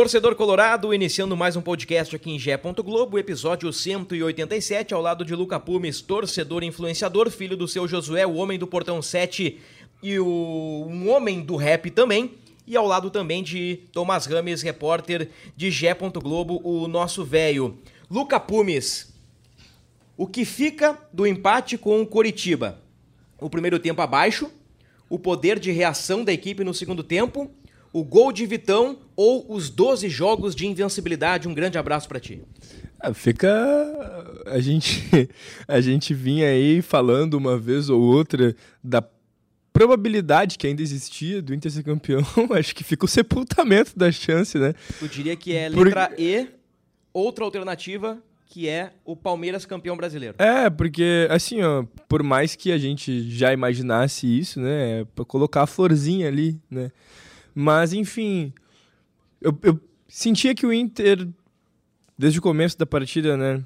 [0.00, 2.56] Torcedor Colorado, iniciando mais um podcast aqui em Gé.
[2.56, 8.36] Globo, episódio 187, ao lado de Luca Pumes, torcedor influenciador, filho do seu Josué, o
[8.36, 9.60] homem do Portão 7
[10.02, 12.32] e o um homem do rap também.
[12.66, 15.92] E ao lado também de Tomás Rames, repórter de Gé.
[15.92, 17.76] Globo, o nosso velho.
[18.10, 19.12] Luca Pumes,
[20.16, 22.80] o que fica do empate com o Coritiba?
[23.38, 24.50] O primeiro tempo abaixo,
[25.10, 27.50] o poder de reação da equipe no segundo tempo,
[27.92, 31.48] o gol de Vitão ou os 12 jogos de invencibilidade?
[31.48, 32.42] Um grande abraço para ti.
[32.98, 33.48] Ah, fica.
[34.46, 35.28] A gente,
[35.66, 39.02] a gente vinha aí falando uma vez ou outra da
[39.72, 42.20] probabilidade que ainda existia do Inter ser campeão.
[42.52, 44.74] Acho que fica o sepultamento da chance, né?
[45.00, 46.48] Eu diria que é Por- letra E,
[47.12, 50.34] outra alternativa, que é o Palmeiras campeão brasileiro.
[50.38, 55.00] É, porque, assim, ó, por mais que a gente já imaginasse isso, né?
[55.00, 56.90] É pra colocar a florzinha ali, né?
[57.54, 58.52] Mas, enfim,
[59.40, 61.26] eu, eu sentia que o Inter,
[62.18, 63.62] desde o começo da partida, né?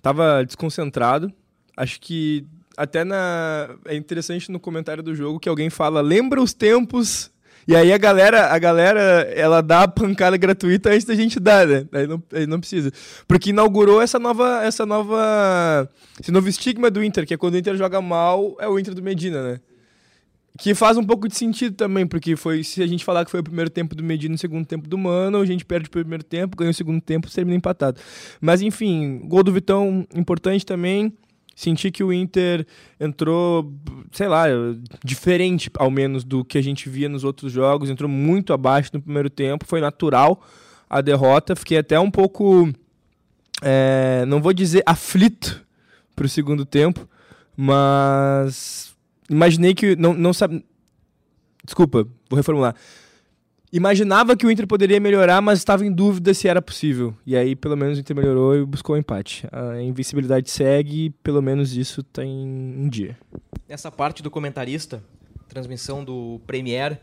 [0.00, 1.32] Tava desconcentrado.
[1.76, 3.76] Acho que até na.
[3.84, 7.30] É interessante no comentário do jogo que alguém fala, lembra os tempos.
[7.68, 9.00] E aí a galera, a galera,
[9.34, 11.86] ela dá a pancada gratuita antes da gente dar, né?
[11.92, 12.90] Aí não, aí não precisa.
[13.28, 17.58] Porque inaugurou essa nova, essa nova, esse novo estigma do Inter, que é quando o
[17.58, 19.60] Inter joga mal, é o Inter do Medina, né?
[20.60, 23.40] Que faz um pouco de sentido também, porque foi se a gente falar que foi
[23.40, 25.90] o primeiro tempo do Medina e o segundo tempo do Mano, a gente perde o
[25.90, 27.98] primeiro tempo, ganha o segundo tempo, termina empatado.
[28.42, 31.14] Mas enfim, gol do Vitão importante também.
[31.56, 32.66] Senti que o Inter
[32.98, 33.72] entrou,
[34.12, 34.44] sei lá,
[35.02, 39.00] diferente ao menos do que a gente via nos outros jogos, entrou muito abaixo no
[39.00, 40.42] primeiro tempo, foi natural
[40.88, 42.70] a derrota, fiquei até um pouco,
[43.62, 45.64] é, não vou dizer aflito
[46.14, 47.08] para o segundo tempo,
[47.56, 48.89] mas
[49.30, 50.64] imaginei que não, não sabe,
[51.64, 52.74] desculpa, vou reformular.
[53.72, 57.14] Imaginava que o Inter poderia melhorar, mas estava em dúvida se era possível.
[57.24, 59.46] E aí, pelo menos, o Inter melhorou e buscou o empate.
[59.52, 63.16] A invencibilidade segue e, pelo menos, isso tem um dia.
[63.68, 65.00] Nessa parte do comentarista,
[65.48, 67.00] transmissão do Premier,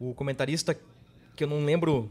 [0.00, 0.74] o comentarista,
[1.34, 2.10] que eu não lembro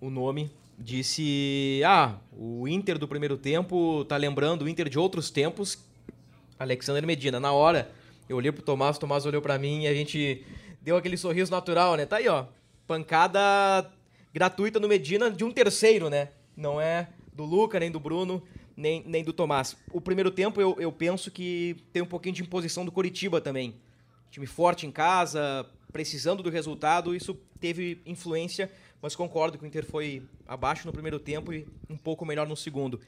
[0.00, 5.30] o nome, disse: Ah, o Inter do primeiro tempo tá lembrando o Inter de outros
[5.30, 5.78] tempos.
[6.58, 7.38] Alexander Medina.
[7.38, 7.90] Na hora,
[8.28, 10.44] eu olhei pro Tomás, o Tomás olhou pra mim e a gente
[10.82, 12.06] deu aquele sorriso natural, né?
[12.06, 12.46] Tá aí, ó.
[12.86, 13.90] Pancada
[14.32, 16.28] gratuita no Medina de um terceiro, né?
[16.56, 18.42] Não é do Luca, nem do Bruno,
[18.76, 19.76] nem, nem do Tomás.
[19.92, 23.74] O primeiro tempo eu, eu penso que tem um pouquinho de imposição do Coritiba também.
[24.30, 29.84] Time forte em casa, precisando do resultado, isso teve influência, mas concordo que o Inter
[29.84, 33.00] foi abaixo no primeiro tempo e um pouco melhor no segundo.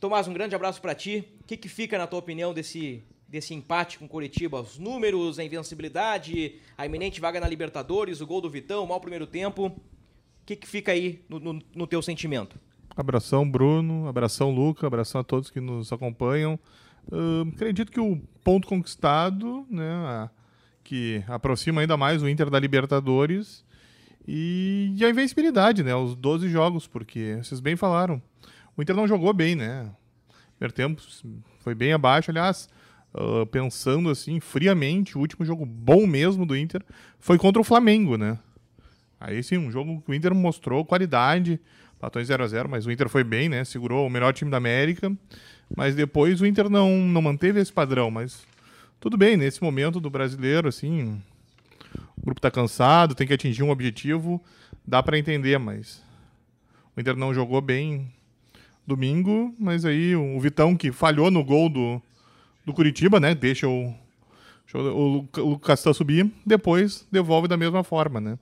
[0.00, 1.24] Tomás, um grande abraço pra ti.
[1.40, 4.60] O que, que fica, na tua opinião, desse, desse empate com o Coritiba?
[4.60, 9.00] Os números, a invencibilidade, a iminente vaga na Libertadores, o gol do Vitão, o mau
[9.00, 9.66] primeiro tempo.
[9.66, 9.80] O
[10.46, 12.58] que, que fica aí no, no, no teu sentimento?
[12.96, 14.06] Abração, Bruno.
[14.08, 14.86] Abração, Luca.
[14.86, 16.58] Abração a todos que nos acompanham.
[17.10, 20.30] Ahn, acredito que o ponto conquistado, né, a-
[20.84, 23.64] que aproxima ainda mais o Inter da Libertadores
[24.26, 28.22] e, e a invencibilidade, né, os 12 jogos, porque vocês bem falaram.
[28.78, 29.90] O Inter não jogou bem, né?
[30.52, 31.02] Primeiro tempo
[31.58, 32.68] foi bem abaixo, aliás,
[33.12, 36.82] ah, pensando assim, friamente, o último jogo bom mesmo do Inter
[37.18, 38.38] foi contra o Flamengo, né?
[39.20, 41.60] Aí sim, um jogo que o Inter mostrou qualidade,
[41.96, 43.64] empatou em 0x0, mas o Inter foi bem, né?
[43.64, 45.12] Segurou o melhor time da América.
[45.76, 48.12] Mas depois o Inter não, não manteve esse padrão.
[48.12, 48.46] Mas
[49.00, 51.20] tudo bem, nesse momento do brasileiro, assim,
[52.16, 54.40] o grupo tá cansado, tem que atingir um objetivo,
[54.86, 56.00] dá para entender, mas
[56.96, 58.08] o Inter não jogou bem
[58.88, 62.02] domingo, mas aí o Vitão que falhou no gol do,
[62.64, 63.34] do Curitiba, né?
[63.34, 63.94] Deixa o,
[64.64, 68.38] deixa o, Luca- o Castan subir, depois devolve da mesma forma, né?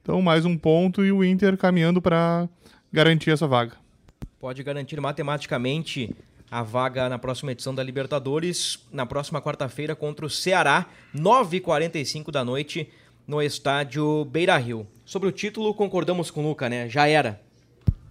[0.00, 2.48] Então, mais um ponto e o Inter caminhando para
[2.92, 3.76] garantir essa vaga.
[4.40, 6.10] Pode garantir matematicamente
[6.50, 12.44] a vaga na próxima edição da Libertadores, na próxima quarta-feira contra o Ceará, 9h45 da
[12.44, 12.88] noite,
[13.26, 14.86] no estádio Beira Rio.
[15.04, 16.88] Sobre o título, concordamos com o Luca, né?
[16.88, 17.40] Já era.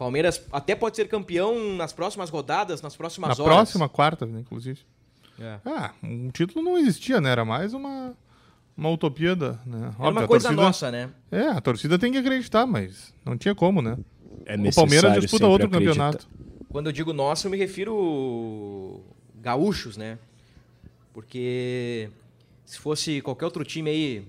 [0.02, 3.56] Palmeiras até pode ser campeão nas próximas rodadas, nas próximas Na horas.
[3.56, 4.80] próxima quarta, inclusive.
[5.40, 5.60] É.
[5.64, 7.30] Ah, um título não existia, né?
[7.30, 8.18] Era mais uma,
[8.76, 9.60] uma utopia da.
[9.64, 9.94] Né?
[10.00, 11.12] É uma coisa nossa, né?
[11.32, 13.96] É, a torcida tem que acreditar, mas não tinha como, né?
[14.48, 15.92] É o Palmeiras disputa outro acreditar.
[15.94, 16.28] campeonato.
[16.70, 19.02] Quando eu digo nossa, eu me refiro
[19.36, 20.18] gaúchos, né?
[21.14, 22.10] Porque
[22.66, 24.28] se fosse qualquer outro time aí,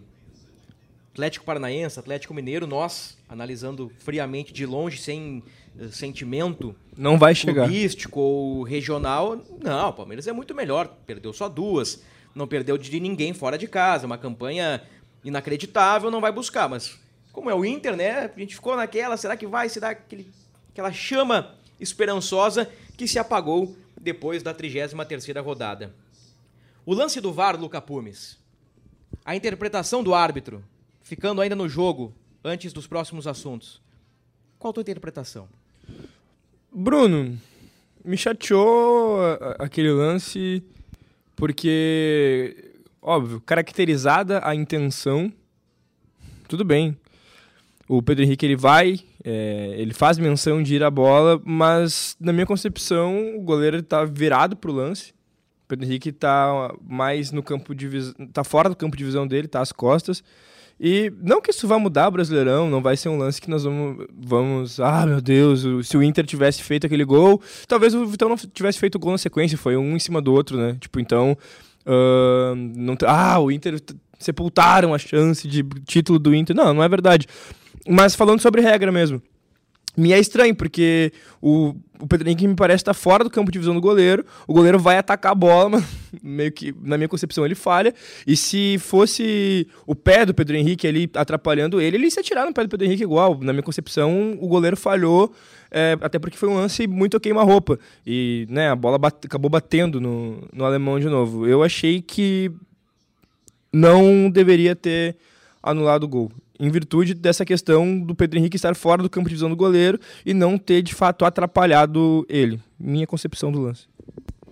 [1.13, 5.43] Atlético Paranaense, Atlético Mineiro, nós, analisando friamente de longe, sem
[5.91, 7.65] sentimento Não vai chegar.
[7.65, 10.89] clubístico ou regional, não, o Palmeiras é muito melhor.
[11.07, 12.03] Perdeu só duas,
[12.35, 14.07] não perdeu de ninguém fora de casa.
[14.07, 14.83] Uma campanha
[15.25, 16.69] inacreditável, não vai buscar.
[16.69, 16.99] Mas
[17.33, 18.31] como é o Inter, né?
[18.35, 19.69] A gente ficou naquela, será que vai?
[19.69, 20.31] Será aquele,
[20.71, 25.95] aquela chama esperançosa que se apagou depois da 33ª rodada.
[26.85, 28.39] O lance do VAR, Luca Pumes.
[29.25, 30.65] A interpretação do árbitro,
[31.03, 32.13] ficando ainda no jogo,
[32.45, 33.81] antes dos próximos assuntos.
[34.59, 35.49] Qual a tua interpretação?
[36.75, 37.39] Bruno,
[38.03, 39.19] me chateou
[39.59, 40.63] aquele lance
[41.37, 42.73] porque,
[43.03, 45.31] óbvio, caracterizada a intenção,
[46.49, 46.97] tudo bem.
[47.87, 52.33] O Pedro Henrique ele vai, é, ele faz menção de ir à bola, mas na
[52.33, 55.11] minha concepção o goleiro está virado pro lance.
[55.65, 59.27] O Pedro Henrique está mais no campo de visão, tá fora do campo de visão
[59.27, 60.25] dele, tá às costas.
[60.85, 63.63] E não que isso vá mudar o Brasileirão, não vai ser um lance que nós
[63.63, 68.29] vamos, vamos ah, meu Deus, se o Inter tivesse feito aquele gol, talvez o Vitão
[68.29, 70.77] não tivesse feito o gol na sequência, foi um em cima do outro, né?
[70.81, 71.39] Tipo, então,
[71.87, 73.81] ah, não, ah, o Inter
[74.19, 76.55] sepultaram a chance de título do Inter.
[76.55, 77.27] Não, não é verdade.
[77.89, 79.23] Mas falando sobre regra mesmo,
[79.97, 83.59] me é estranho, porque o, o Pedro Henrique me parece estar fora do campo de
[83.59, 84.25] visão do goleiro.
[84.47, 85.85] O goleiro vai atacar a bola, mas
[86.23, 87.95] meio que, na minha concepção, ele falha.
[88.27, 92.47] E se fosse o pé do Pedro Henrique ali atrapalhando ele, ele ia se atirar
[92.47, 93.39] no pé do Pedro Henrique igual.
[93.43, 95.33] Na minha concepção, o goleiro falhou,
[95.71, 97.79] é, até porque foi um lance muito queima-roupa.
[98.07, 101.47] E né, a bola bate- acabou batendo no, no alemão de novo.
[101.47, 102.51] Eu achei que
[103.73, 105.17] não deveria ter
[105.63, 106.33] anulado o gol.
[106.59, 109.99] Em virtude dessa questão do Pedro Henrique estar fora do campo de visão do goleiro
[110.25, 112.61] e não ter de fato atrapalhado ele.
[112.79, 113.87] Minha concepção do lance.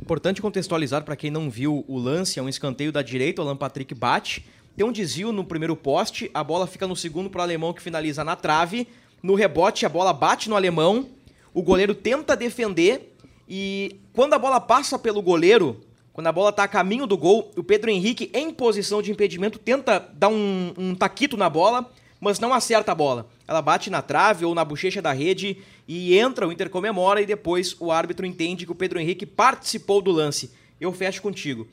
[0.01, 3.57] Importante contextualizar para quem não viu o lance, é um escanteio da direita, o Alan
[3.57, 4.45] Patrick bate,
[4.77, 7.83] tem um desvio no primeiro poste, a bola fica no segundo para o alemão que
[7.83, 8.89] finaliza na trave,
[9.23, 11.07] no rebote a bola bate no alemão,
[11.53, 13.15] o goleiro tenta defender
[13.49, 15.81] e quando a bola passa pelo goleiro,
[16.13, 19.59] quando a bola está a caminho do gol, o Pedro Henrique em posição de impedimento
[19.59, 21.91] tenta dar um, um taquito na bola,
[22.21, 23.29] mas não acerta a bola.
[23.47, 25.59] Ela bate na trave ou na bochecha da rede
[25.89, 30.03] e entra, o Inter comemora e depois o árbitro entende que o Pedro Henrique participou
[30.03, 30.51] do lance.
[30.81, 31.67] Eu fecho contigo.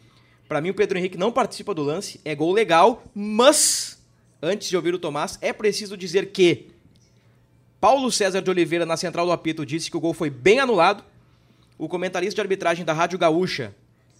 [0.48, 4.01] Pra mim o Pedro Henrique não participa do lance, é gol legal, mas
[4.42, 6.68] antes de ouvir o Tomás, é preciso dizer que
[7.81, 11.04] Paulo César de Oliveira na central do apito disse que o gol foi bem anulado.
[11.78, 13.75] O comentarista de arbitragem da Rádio Gaúcha,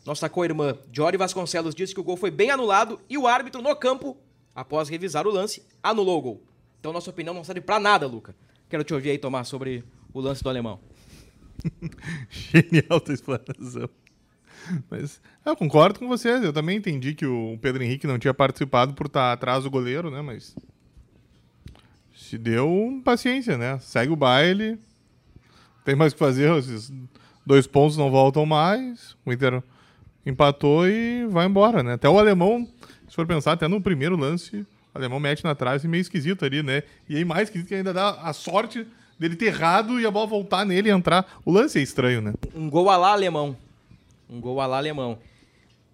[0.08, 3.76] nossa co-irmã Jory Vasconcelos, disse que o gol foi bem anulado e o árbitro no
[3.76, 4.16] campo,
[4.56, 6.44] após revisar o lance, anulou o gol.
[6.80, 8.34] Então nossa opinião não serve pra nada, Luca.
[8.70, 9.84] Quero te ouvir aí, Tomás, sobre
[10.14, 10.80] o lance do alemão.
[12.30, 13.90] Genial tua explanação.
[14.90, 16.42] Mas eu concordo com vocês.
[16.42, 20.10] Eu também entendi que o Pedro Henrique não tinha participado por estar atrás do goleiro,
[20.10, 20.22] né?
[20.22, 20.56] Mas
[22.16, 23.78] se deu paciência, né?
[23.80, 24.80] Segue o baile.
[25.84, 26.50] Tem mais o que fazer.
[26.58, 26.94] Esses
[27.46, 29.18] dois pontos não voltam mais.
[29.26, 29.62] O Inter
[30.30, 31.94] empatou e vai embora, né?
[31.94, 32.68] Até o alemão,
[33.08, 34.58] se for pensar, até no primeiro lance,
[34.94, 36.84] o alemão mete na trave meio esquisito ali, né?
[37.08, 38.86] E aí mais esquisito que ainda dá a sorte
[39.18, 41.40] dele ter errado e a bola voltar nele e entrar.
[41.46, 42.34] O lance é estranho, né?
[42.54, 43.56] Um gol alá alemão.
[44.30, 45.18] Um gol alá alemão.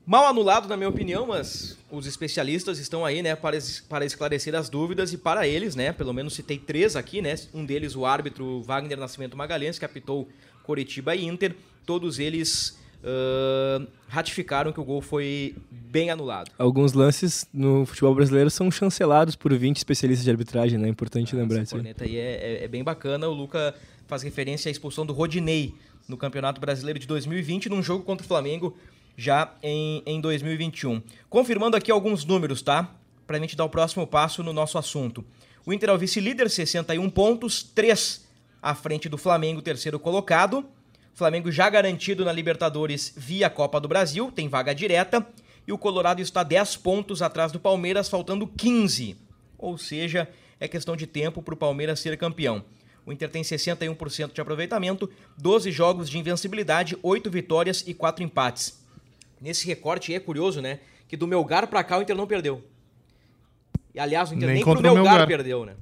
[0.06, 4.54] Mal anulado, na minha opinião, mas os especialistas estão aí, né, para, es- para esclarecer
[4.54, 8.06] as dúvidas e para eles, né, pelo menos citei três aqui, né, um deles o
[8.06, 10.28] árbitro Wagner Nascimento Magalhães, que apitou
[10.64, 16.52] Coritiba e Inter, todos eles ah, ratificaram que o gol foi bem anulado.
[16.58, 20.88] Alguns lances no futebol brasileiro são chancelados por 20 especialistas de arbitragem, né?
[20.88, 21.76] É importante lembrar Essa disso.
[21.76, 23.28] corneta aí é, é- é bem bacana.
[23.28, 23.76] O Luca
[24.08, 25.74] faz referência à expulsão do Rodinei
[26.08, 28.76] no Campeonato Brasileiro de 2020, num jogo contra o Flamengo
[29.16, 31.02] já em, em 2021.
[31.30, 32.94] Confirmando aqui alguns números, tá?
[33.28, 35.24] Pra gente dar o próximo passo no nosso assunto.
[35.66, 38.28] O Inter é o vice-líder, 61 pontos, 3
[38.62, 40.66] à frente do Flamengo, terceiro colocado.
[41.14, 45.26] Flamengo já garantido na Libertadores via Copa do Brasil, tem vaga direta.
[45.66, 49.16] E o Colorado está 10 pontos atrás do Palmeiras, faltando 15.
[49.58, 50.28] Ou seja,
[50.60, 52.64] é questão de tempo para o Palmeiras ser campeão.
[53.06, 58.82] O Inter tem 61% de aproveitamento, 12 jogos de invencibilidade, 8 vitórias e 4 empates.
[59.40, 60.80] Nesse recorte é curioso, né?
[61.08, 62.64] Que do Melgar para cá o Inter não perdeu.
[63.94, 65.28] E aliás, o Inter Nem nem, pro Melgar, Melgar.
[65.28, 65.76] perdeu, né?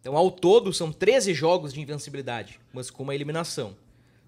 [0.00, 3.76] Então, ao todo, são 13 jogos de invencibilidade, mas com uma eliminação.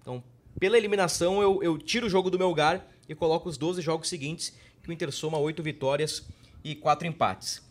[0.01, 0.21] Então,
[0.59, 4.53] pela eliminação, eu, eu tiro o jogo do Melgar e coloco os 12 jogos seguintes,
[4.81, 6.25] que o Inter soma 8 vitórias
[6.63, 7.61] e quatro empates.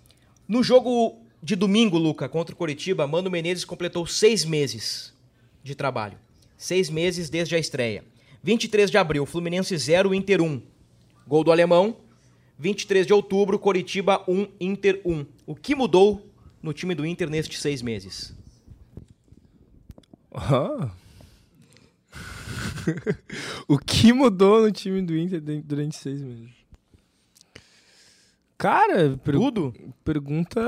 [0.46, 5.12] No jogo de domingo, Luca, contra o Coritiba, Mano Menezes completou seis meses
[5.62, 6.18] de trabalho.
[6.56, 8.04] Seis meses desde a estreia.
[8.42, 10.60] 23 de abril, Fluminense 0, Inter 1.
[11.26, 11.96] Gol do alemão.
[12.58, 15.24] 23 de outubro, Coritiba 1, Inter 1.
[15.46, 16.26] O que mudou
[16.62, 18.34] no time do Inter nestes seis meses?
[20.32, 20.90] Ah.
[23.68, 26.50] o que mudou no time do Inter durante seis meses?
[28.56, 29.74] Cara, per Tudo?
[30.04, 30.60] pergunta.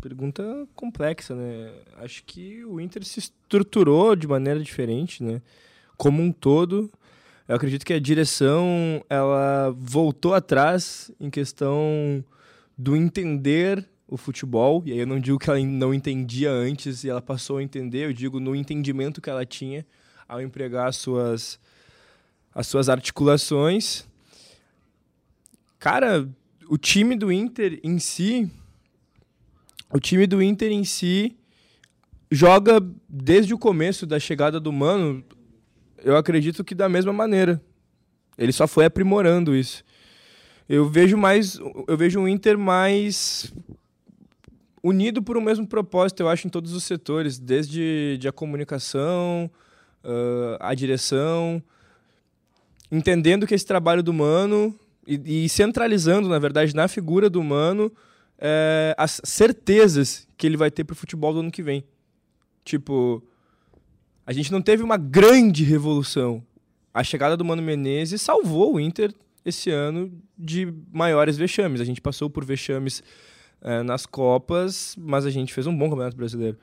[0.00, 1.72] Pergunta complexa, né?
[1.98, 5.40] Acho que o Inter se estruturou de maneira diferente, né?
[5.96, 6.90] Como um todo.
[7.48, 12.24] Eu acredito que a direção ela voltou atrás em questão
[12.76, 17.10] do entender o futebol, e aí eu não digo que ela não entendia antes e
[17.10, 19.84] ela passou a entender, eu digo no entendimento que ela tinha
[20.28, 21.58] ao empregar as suas,
[22.54, 24.06] as suas articulações.
[25.78, 26.28] Cara,
[26.68, 28.50] o time do Inter em si,
[29.92, 31.36] o time do Inter em si
[32.30, 35.24] joga desde o começo da chegada do Mano,
[35.98, 37.60] eu acredito que da mesma maneira.
[38.38, 39.84] Ele só foi aprimorando isso.
[40.68, 41.58] Eu vejo mais,
[41.88, 43.52] eu vejo um Inter mais
[44.86, 49.50] unido por um mesmo propósito, eu acho, em todos os setores, desde de a comunicação,
[50.04, 51.60] uh, a direção,
[52.90, 54.72] entendendo que esse trabalho do Mano
[55.04, 57.92] e, e centralizando, na verdade, na figura do Mano
[58.38, 61.84] é, as certezas que ele vai ter para o futebol do ano que vem.
[62.64, 63.22] Tipo,
[64.24, 66.44] a gente não teve uma grande revolução.
[66.94, 69.12] A chegada do Mano Menezes salvou o Inter
[69.44, 71.80] esse ano de maiores vexames.
[71.80, 73.02] A gente passou por vexames
[73.62, 76.58] é, nas Copas, mas a gente fez um bom Campeonato Brasileiro.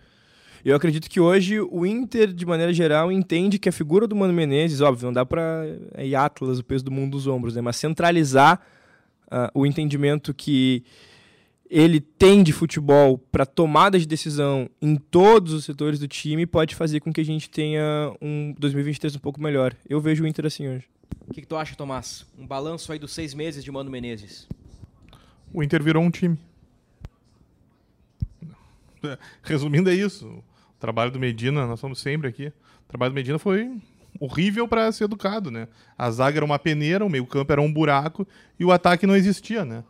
[0.64, 4.34] Eu acredito que hoje o Inter, de maneira geral, entende que a figura do Mano
[4.34, 7.62] Menezes, óbvio, não dá para é, ir Atlas, o peso do mundo dos ombros, né?
[7.62, 8.62] mas centralizar
[9.28, 10.86] uh, o entendimento que
[11.70, 16.76] ele tem de futebol para tomada de decisão em todos os setores do time pode
[16.76, 19.76] fazer com que a gente tenha um 2023 um pouco melhor.
[19.90, 20.86] Eu vejo o Inter assim hoje.
[21.28, 22.26] O que, que tu acha, Tomás?
[22.38, 24.48] Um balanço aí dos seis meses de Mano Menezes.
[25.52, 26.38] O Inter virou um time.
[29.44, 30.28] Resumindo, é isso.
[30.28, 32.48] O trabalho do Medina, nós somos sempre aqui.
[32.48, 33.72] O trabalho do Medina foi
[34.20, 35.68] horrível para ser educado, né?
[35.98, 38.28] A zaga era uma peneira, o meio-campo era um buraco
[38.60, 39.84] e o ataque não existia, né?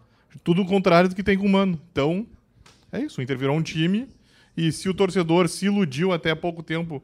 [0.43, 1.79] Tudo o contrário do que tem com o Mano.
[1.91, 2.25] Então,
[2.91, 3.19] é isso.
[3.19, 4.07] O Inter virou um time
[4.55, 7.03] e se o torcedor se iludiu até há pouco tempo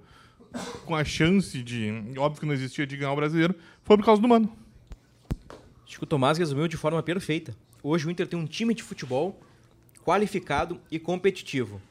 [0.86, 4.22] com a chance de, óbvio que não existia, de ganhar o brasileiro, foi por causa
[4.22, 4.52] do Mano.
[5.86, 7.56] Acho que o Tomás resumiu de forma perfeita.
[7.82, 9.40] Hoje o Inter tem um time de futebol
[10.04, 11.82] qualificado e competitivo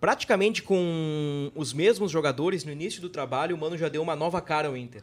[0.00, 4.40] praticamente com os mesmos jogadores no início do trabalho, o Mano já deu uma nova
[4.40, 5.02] cara ao Inter.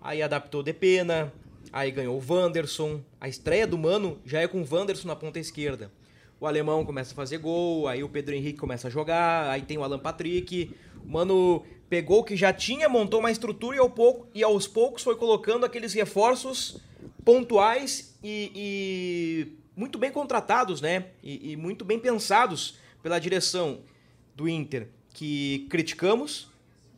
[0.00, 1.32] Aí adaptou Depena,
[1.72, 3.02] aí ganhou o Wanderson.
[3.20, 5.92] A estreia do Mano já é com o Wanderson na ponta esquerda.
[6.40, 9.76] O alemão começa a fazer gol, aí o Pedro Henrique começa a jogar, aí tem
[9.76, 10.74] o Alan Patrick.
[11.04, 14.66] O Mano pegou o que já tinha, montou uma estrutura e, ao pouco, e aos
[14.66, 16.80] poucos foi colocando aqueles reforços
[17.24, 21.06] pontuais e, e muito bem contratados, né?
[21.22, 23.80] E, e muito bem pensados pela direção
[24.34, 26.48] do Inter que criticamos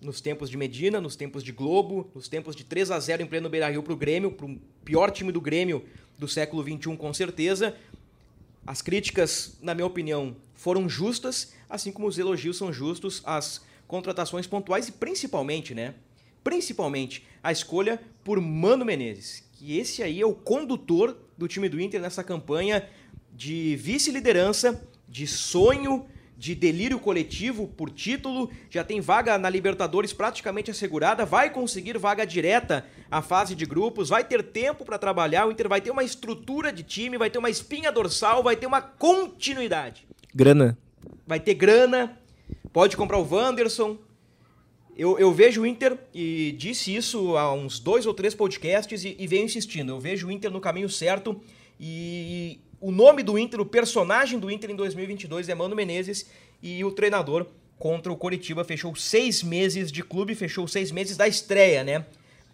[0.01, 3.27] nos tempos de Medina, nos tempos de Globo, nos tempos de 3 a 0 em
[3.27, 5.85] pleno Beira-Rio para o Grêmio, para o pior time do Grêmio
[6.19, 7.77] do século XXI, com certeza.
[8.67, 14.47] As críticas, na minha opinião, foram justas, assim como os elogios são justos às contratações
[14.47, 15.95] pontuais e principalmente, né?
[16.43, 21.81] Principalmente a escolha por Mano Menezes, que esse aí é o condutor do time do
[21.81, 22.89] Inter nessa campanha
[23.33, 30.71] de vice-liderança, de sonho de delírio coletivo por título, já tem vaga na Libertadores praticamente
[30.71, 35.53] assegurada, vai conseguir vaga direta à fase de grupos, vai ter tempo para trabalhar, o
[35.53, 38.83] Inter vai ter uma estrutura de time, vai ter uma espinha dorsal, vai ter uma
[38.83, 40.07] continuidade.
[40.35, 40.77] Grana.
[41.27, 42.19] Vai ter grana,
[42.73, 43.97] pode comprar o Wanderson.
[44.97, 49.17] Eu, eu vejo o Inter, e disse isso há uns dois ou três podcasts e,
[49.19, 51.41] e venho insistindo, eu vejo o Inter no caminho certo
[51.79, 56.29] e o nome do Inter, o personagem do Inter em 2022 é Mano Menezes
[56.63, 57.47] e o treinador
[57.79, 62.07] contra o Coritiba fechou seis meses de clube, fechou seis meses da estreia, né?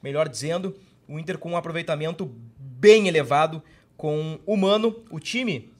[0.03, 0.77] Melhor dizendo,
[1.09, 3.63] o Inter com um aproveitamento bem elevado
[3.97, 5.71] com o Mano, o time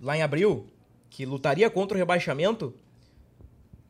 [0.00, 0.66] lá em abril,
[1.10, 2.74] que lutaria contra o rebaixamento,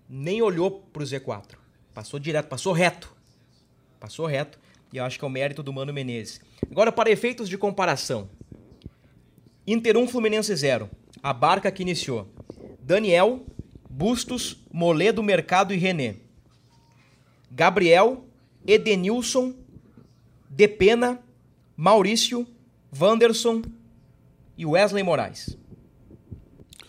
[0.08, 1.56] nem olhou para o Z4.
[1.92, 3.14] Passou direto, passou reto.
[3.98, 4.58] Passou reto.
[4.92, 6.40] E eu acho que é o mérito do Mano Menezes.
[6.70, 8.28] Agora, para efeitos de comparação.
[9.72, 10.88] Inter 1, Fluminense 0.
[11.22, 12.26] A barca que iniciou.
[12.80, 13.44] Daniel,
[13.90, 16.16] Bustos, Moledo, Mercado e René.
[17.50, 18.24] Gabriel,
[18.66, 19.54] Edenilson,
[20.48, 21.18] Depena,
[21.76, 22.46] Maurício,
[22.98, 23.62] Wanderson,
[24.56, 25.56] e Wesley Moraes.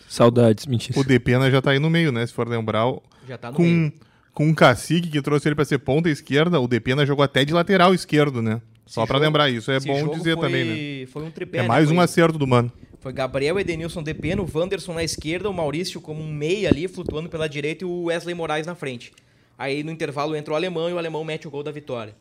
[0.08, 0.98] Saudades, mentira.
[0.98, 2.26] O Depena já tá aí no meio, né?
[2.26, 3.92] Se for lembrar, o- Já tá no com, meio.
[4.34, 7.52] com um cacique que trouxe ele pra ser ponta esquerda, o Depena jogou até de
[7.52, 8.60] lateral esquerdo, né?
[8.86, 10.64] Só jogo- lembrar isso, é bom dizer foi- também,
[11.00, 11.06] né?
[11.06, 11.68] Foi um tripé, É né?
[11.68, 12.72] mais Foi- um acerto do mano.
[12.98, 17.28] Foi Gabriel Edenilson Depeno, o Wanderson na esquerda, o Maurício como um meia ali, flutuando
[17.28, 19.12] pela direita e o Wesley Moraes na frente.
[19.56, 22.14] Aí no intervalo entra o alemão e o alemão mete o gol da vitória.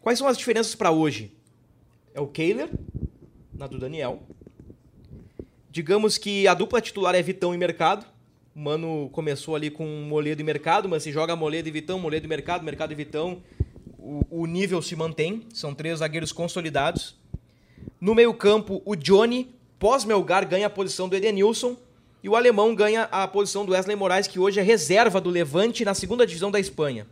[0.00, 1.30] Quais são as diferenças para hoje?
[2.14, 2.68] É o Kehler,
[3.54, 4.22] na do Daniel.
[5.70, 8.04] Digamos que a dupla titular é Vitão e Mercado.
[8.54, 12.26] O Mano começou ali com Moledo e Mercado, mas se joga Moledo e Vitão, Moledo
[12.26, 13.38] e Mercado, Mercado e Vitão,
[14.30, 15.46] o, nível se mantém.
[15.52, 17.16] São três zagueiros consolidados.
[18.00, 21.76] No meio-campo, o Johnny, pós-Melgar, ganha a posição do Edenilson.
[22.22, 25.84] E o alemão ganha a posição do Wesley Moraes, que hoje é reserva do Levante
[25.84, 27.06] na segunda divisão da Espanha.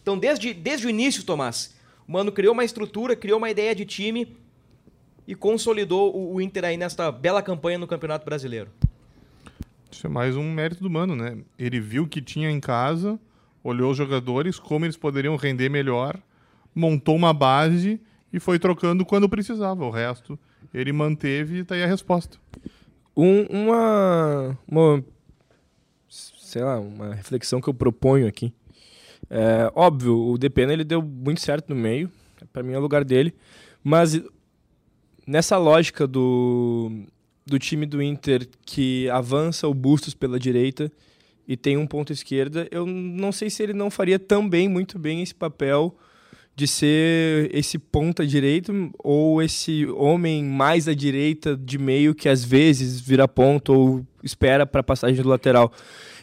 [0.00, 1.74] Então, desde, desde o início, Tomás,
[2.06, 4.36] o Mano criou uma estrutura, criou uma ideia de time
[5.26, 8.70] e consolidou o, o Inter aí nesta bela campanha no Campeonato Brasileiro.
[9.90, 11.38] Isso é mais um mérito do mano, né?
[11.58, 13.18] Ele viu que tinha em casa,
[13.64, 16.16] olhou os jogadores, como eles poderiam render melhor,
[16.74, 17.98] montou uma base
[18.32, 19.84] e foi trocando quando precisava.
[19.84, 20.38] O resto
[20.72, 22.36] ele manteve e tá aí a resposta.
[23.16, 25.04] Um- uma, uma,
[26.08, 28.52] sei lá, uma reflexão que eu proponho aqui.
[29.30, 32.10] É, óbvio, o Depena ele deu muito certo no meio,
[32.52, 33.34] para mim é o lugar dele,
[33.82, 34.20] mas
[35.26, 37.04] nessa lógica do,
[37.46, 40.92] do time do Inter que avança o Bustos pela direita
[41.46, 45.22] e tem um ponto esquerda, eu não sei se ele não faria também muito bem
[45.22, 45.96] esse papel
[46.56, 52.44] de ser esse ponta direito ou esse homem mais à direita de meio que às
[52.44, 55.72] vezes vira ponta ou espera para a passagem do lateral.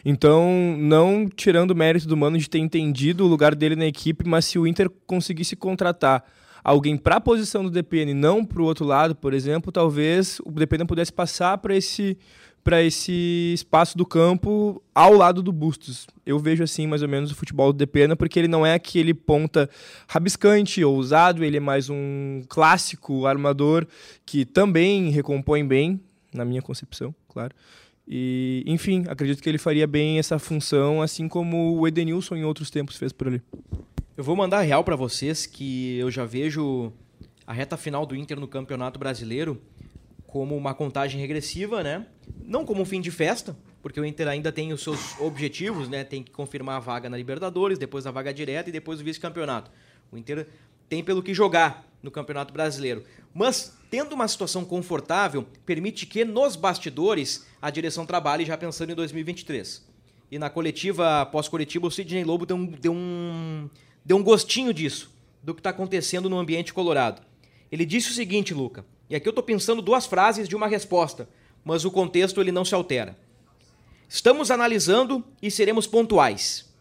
[0.04, 4.26] Então, não tirando o mérito do Mano de ter entendido o lugar dele na equipe,
[4.26, 6.24] mas se o Inter conseguisse contratar
[6.64, 10.50] alguém para a posição do DPN, não para o outro lado, por exemplo, talvez o
[10.50, 12.16] DPN pudesse passar para esse
[12.62, 16.06] para esse espaço do campo ao lado do Bustos.
[16.24, 19.12] Eu vejo assim mais ou menos o futebol do Depena, porque ele não é aquele
[19.12, 19.68] ponta
[20.06, 23.86] rabiscante, ousado, ele é mais um clássico armador
[24.24, 26.00] que também recompõe bem,
[26.32, 27.54] na minha concepção, claro.
[28.06, 32.70] E, enfim, acredito que ele faria bem essa função, assim como o Edenilson em outros
[32.70, 33.42] tempos fez por ali.
[34.16, 36.92] Eu vou mandar real para vocês que eu já vejo
[37.46, 39.60] a reta final do Inter no Campeonato Brasileiro
[40.32, 42.06] como uma contagem regressiva, né?
[42.42, 46.04] Não como um fim de festa, porque o Inter ainda tem os seus objetivos, né?
[46.04, 49.70] Tem que confirmar a vaga na Libertadores, depois a vaga direta e depois o vice-campeonato.
[50.10, 50.48] O Inter
[50.88, 53.04] tem pelo que jogar no Campeonato Brasileiro.
[53.34, 58.94] Mas, tendo uma situação confortável, permite que nos bastidores a direção trabalhe já pensando em
[58.94, 59.86] 2023.
[60.30, 63.68] E na coletiva, pós-coletiva, o Sidney Lobo deu um, deu um,
[64.02, 67.20] deu um gostinho disso, do que está acontecendo no ambiente colorado.
[67.70, 68.82] Ele disse o seguinte, Luca,
[69.12, 71.28] e aqui eu estou pensando duas frases de uma resposta,
[71.62, 73.14] mas o contexto ele não se altera.
[74.08, 76.72] Estamos analisando e seremos pontuais.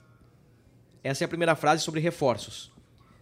[1.03, 2.71] Essa é a primeira frase sobre reforços.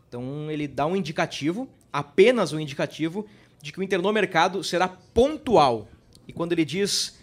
[0.08, 3.26] Então ele dá um indicativo, apenas um indicativo,
[3.60, 5.88] de que o Inter no mercado será pontual.
[6.28, 7.18] E quando ele diz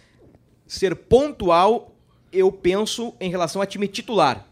[0.67, 1.95] ser pontual,
[2.33, 4.45] eu penso em relação a time titular.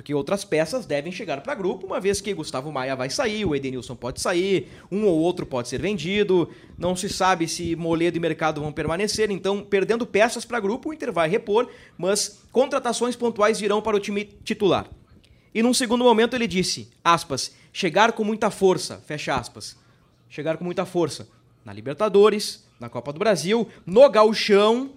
[0.00, 3.54] Porque outras peças devem chegar para grupo, uma vez que Gustavo Maia vai sair, o
[3.54, 8.20] Edenilson pode sair, um ou outro pode ser vendido, não se sabe se Moledo e
[8.20, 13.60] Mercado vão permanecer, então perdendo peças para grupo, o Inter vai repor, mas contratações pontuais
[13.60, 14.88] virão para o time titular.
[15.54, 19.76] E num segundo momento ele disse, aspas, chegar com muita força, fecha aspas.
[20.30, 21.28] Chegar com muita força
[21.62, 24.92] na Libertadores, na Copa do Brasil, no Gauchão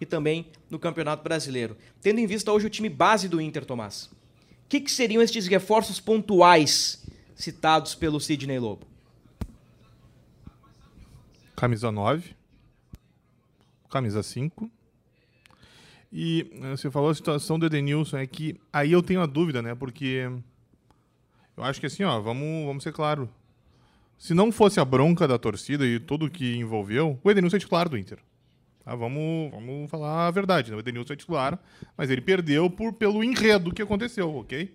[0.00, 1.76] e também no Campeonato Brasileiro.
[2.00, 5.46] Tendo em vista hoje o time base do Inter, Tomás, o que, que seriam estes
[5.46, 8.86] reforços pontuais citados pelo Sidney Lobo?
[11.56, 12.36] Camisa 9.
[13.90, 14.70] Camisa 5.
[16.12, 19.60] E eh, você falou a situação do Edenilson, é que aí eu tenho a dúvida,
[19.60, 19.74] né?
[19.74, 20.30] Porque
[21.56, 23.28] eu acho que assim, ó, vamos, vamos ser claro.
[24.16, 27.88] Se não fosse a bronca da torcida e tudo que envolveu, o Edenilson é titular
[27.88, 28.18] do Inter.
[28.88, 28.94] Tá?
[28.94, 30.76] Vamos, vamos falar a verdade, né?
[30.76, 31.58] O Edenilson é titular,
[31.96, 34.74] mas ele perdeu por, pelo enredo que aconteceu, ok?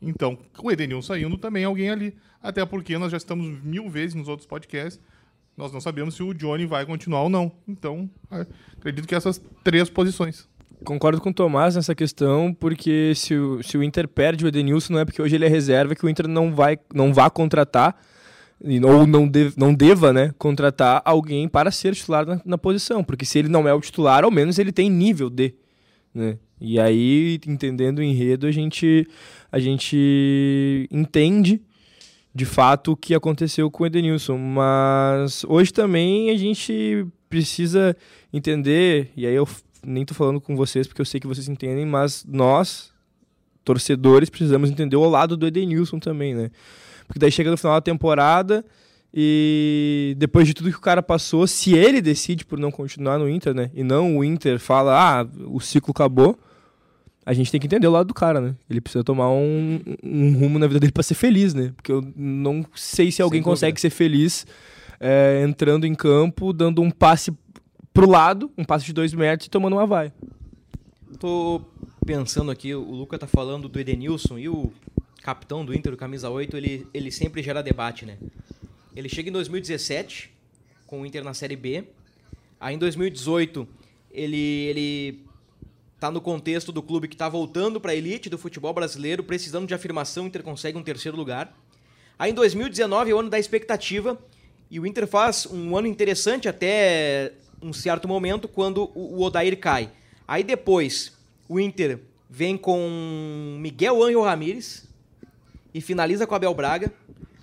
[0.00, 2.16] Então, o Edenilson saindo também alguém ali.
[2.42, 5.00] Até porque nós já estamos mil vezes nos outros podcasts
[5.56, 7.52] nós não sabemos se o Johnny vai continuar ou não.
[7.66, 10.48] Então, é, acredito que essas três posições.
[10.84, 14.94] Concordo com o Tomás nessa questão, porque se o, se o Inter perde o Edenilson,
[14.94, 17.96] não é porque hoje ele é reserva que o Inter não vai não vá contratar,
[18.82, 23.04] ou não, deve, não deva né, contratar alguém para ser titular na, na posição.
[23.04, 25.54] Porque se ele não é o titular, ao menos ele tem nível de.
[26.14, 26.38] Né?
[26.60, 29.06] E aí, entendendo o enredo, a gente,
[29.50, 31.60] a gente entende
[32.34, 34.38] de fato o que aconteceu com o Edenilson.
[34.38, 37.96] Mas hoje também a gente precisa
[38.32, 39.48] entender, e aí eu
[39.84, 42.90] nem tô falando com vocês porque eu sei que vocês entendem, mas nós,
[43.64, 46.50] torcedores, precisamos entender o lado do Edenilson também, né?
[47.14, 48.64] Porque daí chega no final da temporada
[49.14, 53.28] e depois de tudo que o cara passou, se ele decide por não continuar no
[53.28, 53.70] Inter, né?
[53.72, 56.36] E não o Inter fala, ah, o ciclo acabou,
[57.24, 58.56] a gente tem que entender o lado do cara, né?
[58.68, 61.72] Ele precisa tomar um, um rumo na vida dele para ser feliz, né?
[61.76, 64.44] Porque eu não sei se alguém consegue ser feliz
[64.98, 67.32] é, entrando em campo, dando um passe
[67.92, 70.12] pro lado, um passe de dois metros e tomando uma vai.
[71.20, 71.60] Tô
[72.04, 74.72] pensando aqui, o Luca tá falando do Edenilson e o
[75.24, 78.18] capitão do Inter, o camisa 8, ele, ele sempre gera debate, né?
[78.94, 80.30] Ele chega em 2017
[80.86, 81.84] com o Inter na Série B.
[82.60, 83.66] Aí em 2018
[84.10, 85.24] ele, ele
[85.98, 89.66] tá no contexto do clube que está voltando para a elite do futebol brasileiro, precisando
[89.66, 91.58] de afirmação, o Inter consegue um terceiro lugar.
[92.18, 94.18] Aí em 2019 é o ano da expectativa
[94.70, 97.32] e o Inter faz um ano interessante até
[97.62, 99.90] um certo momento quando o Odair cai.
[100.28, 101.16] Aí depois
[101.48, 104.92] o Inter vem com Miguel Angel Ramírez
[105.74, 106.92] e finaliza com Abel Braga.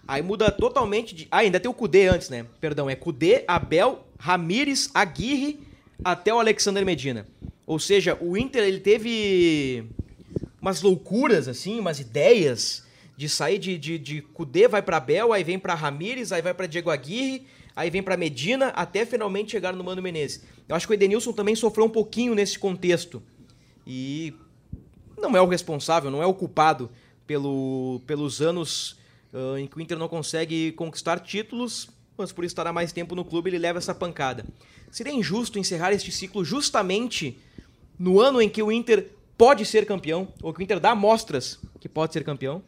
[0.07, 1.27] Aí muda totalmente de.
[1.29, 2.45] Ah, ainda tem o Cudê antes, né?
[2.59, 5.59] Perdão, é Cudê, Abel, Ramírez, Aguirre
[6.03, 7.27] até o Alexander Medina.
[7.67, 9.85] Ou seja, o Inter ele teve
[10.61, 12.83] umas loucuras, assim, umas ideias
[13.15, 16.53] de sair de, de, de Kudê, vai para Bel, aí vem para Ramires, aí vai
[16.53, 20.41] para Diego Aguirre, aí vem para Medina, até finalmente chegar no Mano Menezes.
[20.67, 23.21] Eu acho que o Edenilson também sofreu um pouquinho nesse contexto.
[23.85, 24.33] E
[25.17, 26.89] não é o responsável, não é o culpado
[27.31, 28.97] pelo, pelos anos
[29.31, 33.15] uh, em que o Inter não consegue conquistar títulos, mas por estar há mais tempo
[33.15, 34.43] no clube ele leva essa pancada.
[34.91, 37.39] Seria injusto encerrar este ciclo justamente
[37.97, 41.57] no ano em que o Inter pode ser campeão, ou que o Inter dá amostras
[41.79, 42.61] que pode ser campeão?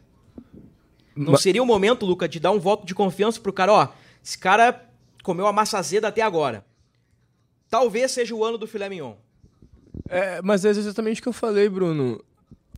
[1.14, 3.88] Não seria o momento, Luca, de dar um voto de confiança pro cara, ó,
[4.24, 4.88] esse cara
[5.22, 6.64] comeu a massa azeda até agora.
[7.68, 9.12] Talvez seja o ano do filé mignon.
[10.08, 12.24] É, mas é exatamente o que eu falei, Bruno.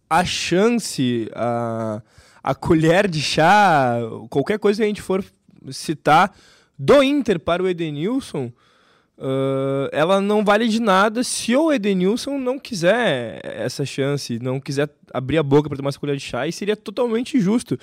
[0.09, 2.01] A chance, a,
[2.43, 3.99] a colher de chá,
[4.31, 5.25] qualquer coisa que a gente for
[5.71, 6.33] citar
[6.79, 8.53] do Inter para o Edenilson,
[9.19, 14.91] Uh, ela não vale de nada se o Edenilson não quiser essa chance, não quiser
[15.11, 17.79] abrir a boca para tomar essa colher de chá, e seria totalmente justo.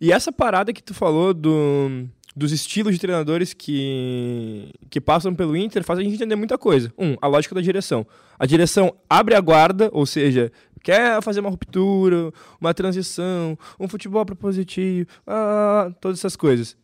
[0.00, 5.56] E essa parada que tu falou do, dos estilos de treinadores que, que passam pelo
[5.56, 6.92] Inter faz a gente entender muita coisa.
[6.98, 8.04] Um, a lógica da direção.
[8.36, 10.50] A direção abre a guarda, ou seja,
[10.84, 16.76] quer fazer uma ruptura, uma transição, um futebol propositivo, ah, todas essas coisas.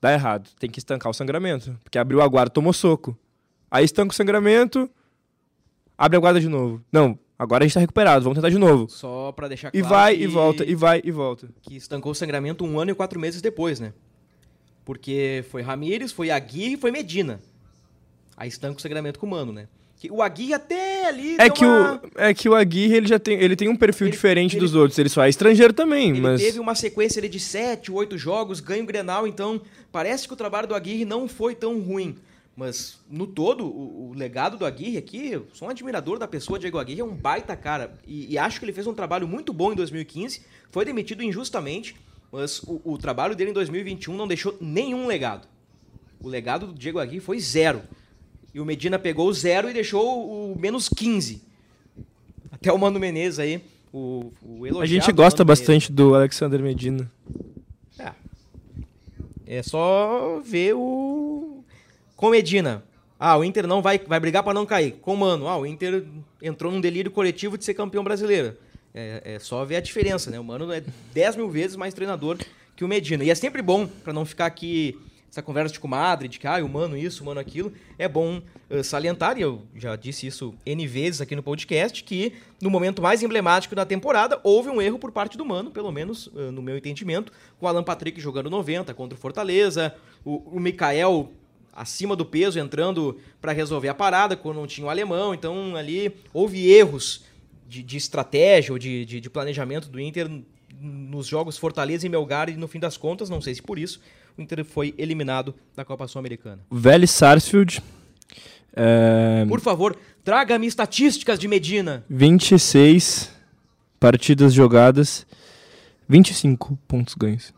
[0.00, 0.48] Dá errado.
[0.58, 1.78] Tem que estancar o sangramento.
[1.84, 3.16] Porque abriu a guarda, tomou soco.
[3.70, 4.90] Aí estanca o sangramento,
[5.96, 6.82] abre a guarda de novo.
[6.90, 8.88] Não, agora a gente tá recuperado, vamos tentar de novo.
[8.88, 9.86] Só para deixar claro.
[9.86, 11.48] E vai e volta, e vai e volta.
[11.62, 13.92] Que estancou o sangramento um ano e quatro meses depois, né?
[14.84, 17.40] Porque foi Ramires, foi Aguirre e foi Medina.
[18.36, 19.68] Aí estanca o sangramento com o Mano, né?
[20.10, 21.36] O Aguirre até ali.
[21.38, 21.94] É que, uma...
[21.96, 24.60] o, é que o Aguirre ele já tem, ele tem um perfil ele, diferente ele,
[24.60, 24.98] dos outros.
[24.98, 26.40] Ele só é estrangeiro também, ele mas.
[26.40, 30.68] teve uma sequência ali de sete, oito jogos, ganho Grenal, então parece que o trabalho
[30.68, 32.16] do Aguirre não foi tão ruim.
[32.56, 36.58] Mas, no todo, o, o, legado do Aguirre aqui, eu sou um admirador da pessoa,
[36.58, 37.98] Diego Aguirre é um baita cara.
[38.06, 41.96] E, e, acho que ele fez um trabalho muito bom em 2015, foi demitido injustamente,
[42.30, 45.48] mas o, o, trabalho dele em 2021 não deixou nenhum legado.
[46.20, 47.82] O legado do Diego Aguirre foi zero.
[48.54, 51.42] E o Medina pegou o zero e deixou o menos 15.
[52.52, 53.60] Até o Mano Menezes aí,
[53.92, 55.90] o, o A gente gosta bastante Menezes.
[55.90, 57.10] do Alexander Medina.
[57.98, 58.12] É.
[59.46, 61.64] É só ver o
[62.16, 62.84] com Medina,
[63.18, 64.92] ah, o Inter não vai, vai brigar para não cair.
[65.00, 66.04] Com Mano, ah, o Inter
[66.42, 68.56] entrou num delírio coletivo de ser campeão brasileiro.
[68.94, 70.38] É, é só ver a diferença, né?
[70.38, 72.38] O Mano é 10 mil vezes mais treinador
[72.76, 73.24] que o Medina.
[73.24, 74.98] E é sempre bom, para não ficar aqui
[75.34, 78.40] essa conversa de comadre, de que ah, o Mano isso, o Mano aquilo, é bom
[78.70, 83.02] uh, salientar, e eu já disse isso N vezes aqui no podcast, que no momento
[83.02, 86.62] mais emblemático da temporada houve um erro por parte do Mano, pelo menos uh, no
[86.62, 89.92] meu entendimento, com o Alan Patrick jogando 90 contra o Fortaleza,
[90.24, 91.32] o, o Mikael
[91.72, 95.34] acima do peso entrando para resolver a parada, quando não tinha o alemão.
[95.34, 97.24] Então ali houve erros
[97.66, 100.30] de, de estratégia ou de, de, de, planejamento do Inter
[100.80, 104.00] nos jogos Fortaleza e Melgar e no fim das contas, não sei se por isso,
[104.36, 106.60] o Inter foi eliminado da Copa Sul-Americana.
[106.70, 107.82] Velho Sarsfield.
[108.72, 109.44] É...
[109.48, 112.04] Por favor, traga-me estatísticas de Medina.
[112.08, 113.30] 26
[114.00, 115.26] partidas jogadas,
[116.08, 117.54] 25 pontos ganhos.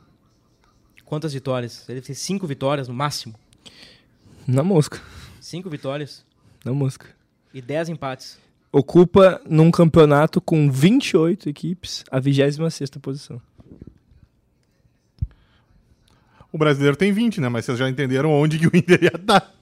[1.05, 1.89] Quantas vitórias?
[1.89, 3.35] Ele teve cinco vitórias no máximo.
[4.47, 5.01] Na mosca.
[5.41, 6.25] Cinco vitórias.
[6.65, 7.07] Na mosca.
[7.55, 8.39] E dez empates.
[8.73, 13.41] Ocupa num campeonato com 28 equipes a 26 posição.
[16.53, 17.49] O brasileiro tem 20, né?
[17.49, 19.53] Mas vocês já entenderam onde que o Inter ia estar.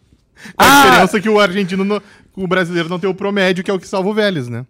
[0.57, 0.85] A Ah!
[0.90, 2.03] diferença é que o argentino, no-
[2.37, 4.66] o brasileiro não tem o promédio, que é o que salva o Vélez, né?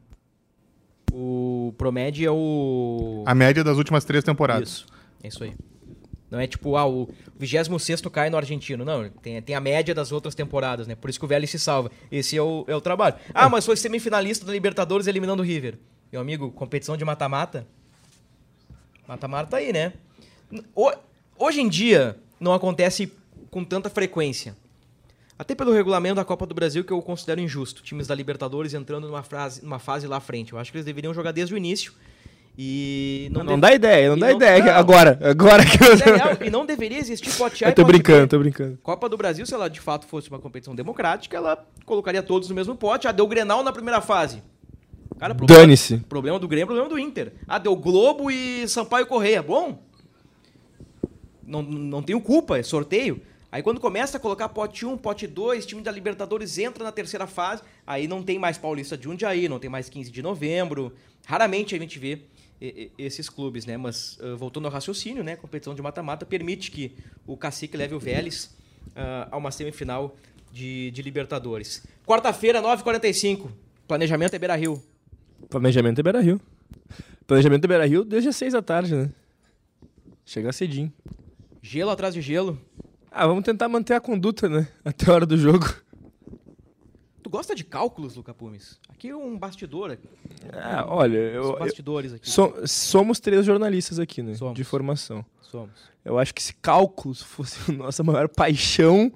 [1.13, 3.23] O Promed é o.
[3.27, 4.69] A média das últimas três temporadas.
[4.69, 4.87] Isso.
[5.23, 5.55] É isso aí.
[6.31, 8.85] Não é tipo, ah, o 26 cai no argentino.
[8.85, 10.97] Não, tem, tem a média das outras temporadas, né?
[10.97, 11.91] Por isso que o Vélez se salva.
[12.11, 13.15] Esse é o, é o trabalho.
[13.33, 15.79] Ah, mas foi semifinalista da Libertadores eliminando o River.
[16.11, 17.65] Meu amigo, competição de mata-mata.
[19.07, 19.93] Mata-mata tá aí, né?
[20.75, 20.93] Ho-
[21.39, 23.13] Hoje em dia, não acontece
[23.51, 24.57] com tanta frequência.
[25.39, 27.83] Até pelo regulamento da Copa do Brasil, que eu considero injusto.
[27.83, 30.53] Times da Libertadores entrando numa, frase, numa fase lá à frente.
[30.53, 31.93] Eu acho que eles deveriam jogar desde o início.
[32.57, 34.65] E não, Não, deve- dá ideia, não e dá não- ideia.
[34.65, 34.73] não.
[34.75, 35.97] Agora, agora que é eu.
[36.15, 37.99] real, e não deveria existir pote A Eu tô pote B.
[37.99, 38.79] brincando, tô brincando.
[38.81, 42.55] Copa do Brasil, se ela de fato fosse uma competição democrática, ela colocaria todos no
[42.55, 43.09] mesmo pote.
[43.09, 44.41] Ah, deu Grenal na primeira fase.
[45.19, 45.97] Cara, problema, Dane-se.
[46.09, 47.33] problema do Grêmio, problema do Inter.
[47.49, 49.43] Ah, deu Globo e Sampaio Correia.
[49.43, 49.83] Bom,
[51.47, 53.21] não, não tenho culpa, é sorteio.
[53.51, 57.27] Aí quando começa a colocar pote 1, pote 2, time da Libertadores entra na terceira
[57.27, 60.93] fase, aí não tem mais Paulista de Jundiaí, não tem mais 15 de novembro.
[61.25, 62.21] Raramente a gente vê
[62.99, 63.77] esses clubes, né?
[63.77, 65.37] Mas ah, voltando ao raciocínio, né?
[65.37, 66.93] Competição de mata-mata permite que
[67.27, 68.51] o Cacique leve o Vélez
[68.97, 70.17] ah, a uma semifinal
[70.53, 71.85] de, de Libertadores.
[72.07, 73.51] Quarta-feira, 9h45.
[73.87, 74.83] Planejamento é Beira Rio.
[75.49, 76.41] Planejamento é Beira Rio.
[77.27, 79.11] Planejamento é Beira Rio desde as seis da tarde, né?
[80.25, 80.93] Chegar cedinho.
[81.67, 82.61] Gelo atrás de gelo.
[83.11, 84.69] Ah, vamos tentar manter a conduta, né?
[84.85, 85.65] Até a hora do jogo.
[87.23, 88.79] Tu gosta de cálculos, Luca Pumes?
[88.91, 89.97] Aqui é um bastidor.
[90.53, 92.29] Ah, olha, eu- bastidores aqui.
[92.31, 94.35] so- somos três jornalistas aqui, né?
[94.35, 94.55] Somos.
[94.55, 95.25] De formação.
[95.41, 95.71] Somos.
[96.05, 99.11] Eu acho que se cálculos fosse a nossa maior paixão,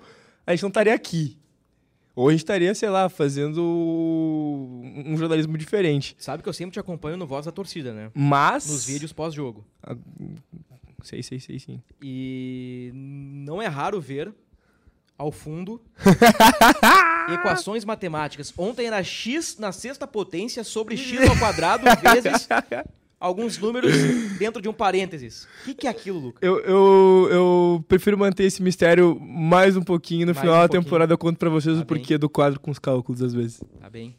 [0.46, 1.36] a gente não estaria aqui.
[2.16, 6.16] Ou a gente estaria, sei lá, fazendo um jornalismo diferente.
[6.18, 8.10] Sabe que eu sempre te acompanho no Voz da Torcida, né?
[8.14, 8.66] Mas.
[8.68, 9.64] Nos vídeos pós-jogo.
[11.02, 11.82] Sei, sei, sei, sim.
[12.02, 14.32] E não é raro ver
[15.16, 15.80] ao fundo
[17.32, 18.52] equações matemáticas.
[18.56, 22.48] Ontem era x na sexta potência sobre x ao quadrado vezes
[23.20, 23.92] alguns números
[24.38, 25.44] dentro de um parênteses.
[25.62, 26.44] O que, que é aquilo, Luca?
[26.44, 30.26] Eu, eu, eu prefiro manter esse mistério mais um pouquinho.
[30.26, 32.60] No Mais final um da temporada eu conto pra vocês Tá o porquê do quadro
[32.60, 33.62] com os cálculos, às vezes.
[33.80, 34.16] Tá bem?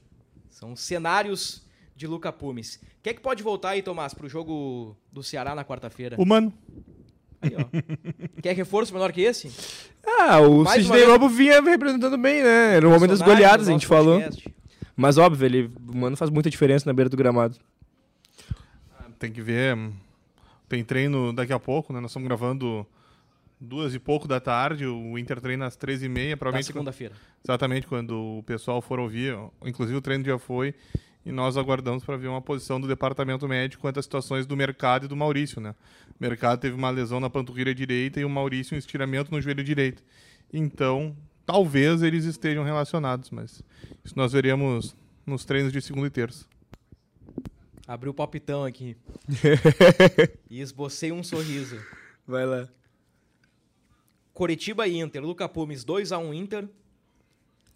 [0.50, 1.64] São cenários
[2.00, 2.80] de Luca Pumes.
[3.04, 6.16] Quem é que pode voltar aí, Tomás, pro jogo do Ceará na quarta-feira?
[6.18, 6.54] Humano.
[7.42, 7.66] Aí, ó.
[8.42, 9.52] Quer reforço menor que esse?
[10.08, 12.78] Ah, o Mais Sidney vez- Lobo vinha representando bem, né?
[12.78, 14.18] Era o momento das goleadas, a gente falou.
[14.22, 14.56] podcast.
[14.96, 17.58] Mas óbvio, ele, o mano faz muita diferença na beira do gramado.
[19.20, 19.78] Tem que ver.
[20.70, 22.00] Tem treino daqui a pouco, né?
[22.00, 22.88] Nós estamos gravando
[23.60, 24.86] duas e pouco da tarde.
[24.86, 26.32] O Inter treina às três e meia.
[26.32, 27.14] Na Provavelmente segunda-feira.
[27.44, 30.74] Exatamente, quando o pessoal for ouvir, inclusive o treino já foi,
[31.26, 35.06] e nós aguardamos para ver uma posição do departamento médico quanto às situações do mercado
[35.06, 35.76] e do Maurício, né?
[36.10, 39.64] O mercado teve uma lesão na panturrilha direita e o Maurício um estiramento no joelho
[39.64, 40.04] direito.
[40.52, 43.62] Então, talvez eles estejam relacionados, mas
[44.04, 46.46] isso nós veremos nos treinos de segunda e terça.
[47.88, 48.96] Abri o palpitão aqui.
[50.50, 51.80] e esbocei um sorriso.
[52.28, 52.70] Vai lá.
[54.32, 55.24] Coritiba e Inter.
[55.24, 56.70] Luca Pumes 2x1 Inter.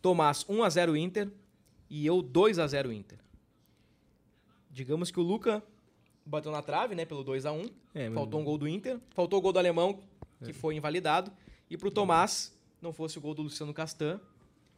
[0.02, 1.30] Tomás 1x0 Inter.
[1.90, 3.18] E eu 2x0 Inter.
[4.74, 5.62] Digamos que o Luca
[6.26, 7.06] bateu na trave, né?
[7.06, 7.70] Pelo 2x1.
[7.94, 8.98] É, mas- Faltou um gol do Inter.
[9.14, 10.00] Faltou o gol do alemão,
[10.44, 11.32] que foi invalidado.
[11.70, 14.20] E pro Tomás, não fosse o gol do Luciano Castan,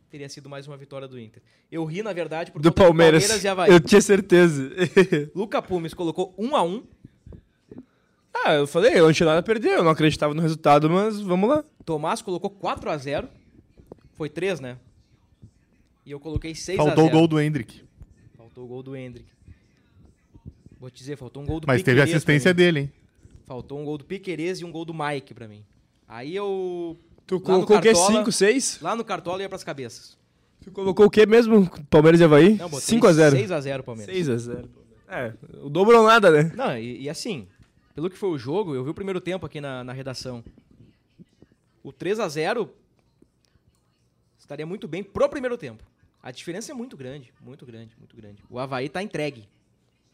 [0.09, 1.41] teria sido mais uma vitória do Inter.
[1.71, 3.23] Eu ri, na verdade, por Do Palmeiras.
[3.23, 3.71] Palmeiras e Havaí.
[3.71, 4.69] Eu tinha certeza.
[5.33, 6.83] Luca Pumes colocou 1x1.
[8.33, 11.19] ah, eu falei, eu não tinha nada a perder, eu não acreditava no resultado, mas
[11.21, 11.63] vamos lá.
[11.85, 13.27] Tomás colocou 4x0.
[14.13, 14.77] Foi 3, né?
[16.05, 16.75] E eu coloquei 6x0.
[16.77, 17.83] Faltou o gol do Hendrick,
[18.37, 19.34] Faltou o gol do Hendrick.
[20.79, 22.91] Vou te dizer, faltou um gol do mas teve Piquerez assistência dele, hein?
[23.45, 25.63] Faltou um gol do Piquerez e um gol do Mike pra mim.
[26.07, 26.99] Aí eu...
[27.25, 27.91] Tu colocou o quê?
[27.93, 28.79] Cartola- 5, 6?
[28.81, 30.17] Lá no Cartola ia pras cabeças.
[30.63, 31.69] Tu colocou o quê mesmo?
[31.89, 32.55] Palmeiras e Havaí?
[32.55, 33.47] Não, botei 5x0.
[33.47, 34.15] 6x0 Palmeiras.
[34.15, 34.67] 6x0.
[35.07, 36.51] É, o dobro ou nada, né?
[36.55, 37.47] Não, e, e assim,
[37.93, 40.43] pelo que foi o jogo, eu vi o primeiro tempo aqui na, na redação.
[41.83, 42.67] O 3x0
[44.39, 45.83] estaria muito bem pro primeiro tempo.
[46.21, 48.43] A diferença é muito grande, muito grande, muito grande.
[48.49, 49.47] O Havaí tá entregue.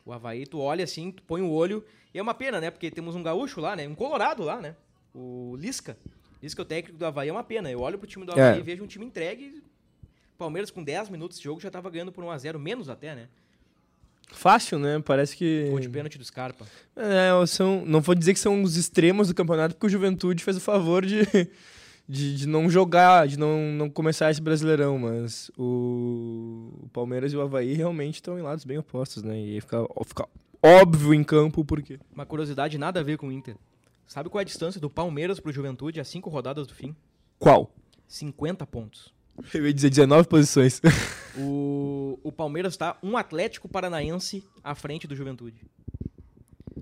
[0.06, 1.84] O Havaí, tu olha assim, tu põe o olho.
[2.14, 2.72] E é uma pena, né?
[2.72, 3.88] Porque temos um gaúcho lá, né?
[3.88, 4.76] Um colorado lá, né?
[5.14, 5.98] O Lisca.
[6.42, 7.70] Lisca, o técnico do Havaí, é uma pena.
[7.72, 8.60] Eu olho pro time do Havaí É.
[8.60, 9.62] e vejo um time entregue.
[10.38, 13.28] Palmeiras com 10 minutos de jogo já tava ganhando por 1x0, menos até, né?
[14.32, 15.00] Fácil, né?
[15.06, 15.68] Parece que.
[15.70, 16.66] Gol de pênalti do Scarpa.
[16.96, 20.56] É, são, não vou dizer que são os extremos do campeonato, porque o Juventude fez
[20.58, 21.20] o favor de,
[22.12, 27.38] de, de não jogar, de não, não começar esse brasileirão, mas o, o Palmeiras e
[27.38, 29.40] o Havaí realmente estão em lados bem opostos, né?
[29.40, 30.28] E fica, fica
[30.62, 31.98] óbvio em campo o porquê.
[32.14, 33.56] Uma curiosidade nada a ver com o Inter.
[34.06, 36.94] Sabe qual é a distância do Palmeiras pro Juventude a cinco rodadas do fim?
[37.40, 37.74] Qual?
[38.10, 39.14] 50 pontos.
[39.54, 40.82] Eu ia dizer 19 posições.
[41.38, 45.64] O, o Palmeiras está um Atlético Paranaense à frente do Juventude.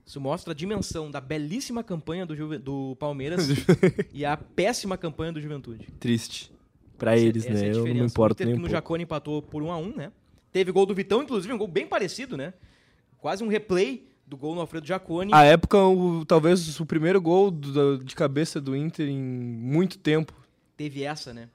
[0.10, 3.48] Isso mostra a dimensão da belíssima campanha do, Juve- do Palmeiras
[4.12, 5.86] e a péssima campanha do Juventude.
[6.00, 6.52] Triste.
[6.98, 7.78] Pra eles, Essa é né?
[7.78, 8.69] Eu não importo o Inter nem que um no.
[8.72, 10.12] Jacone empatou por 1 a 1 né?
[10.52, 12.56] Teve gol do Vitão, inclusive, um gol bem parecido, né?
[13.19, 15.32] Quase um replay do gol no Alfredo Jacone.
[15.32, 20.34] A época, o- talvez o primeiro gol do- de cabeça do Inter em muito tempo.
[20.76, 21.50] Teve essa, né?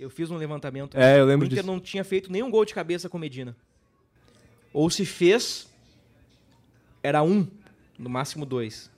[0.00, 0.96] Eu fiz um levantamento.
[0.96, 1.66] É, eu lembro o Inter disso.
[1.72, 3.56] não tinha feito nenhum gol de cabeça com Medina.
[4.72, 5.68] Ou se fez,
[7.04, 7.46] era um,
[8.00, 8.90] no máximo dois.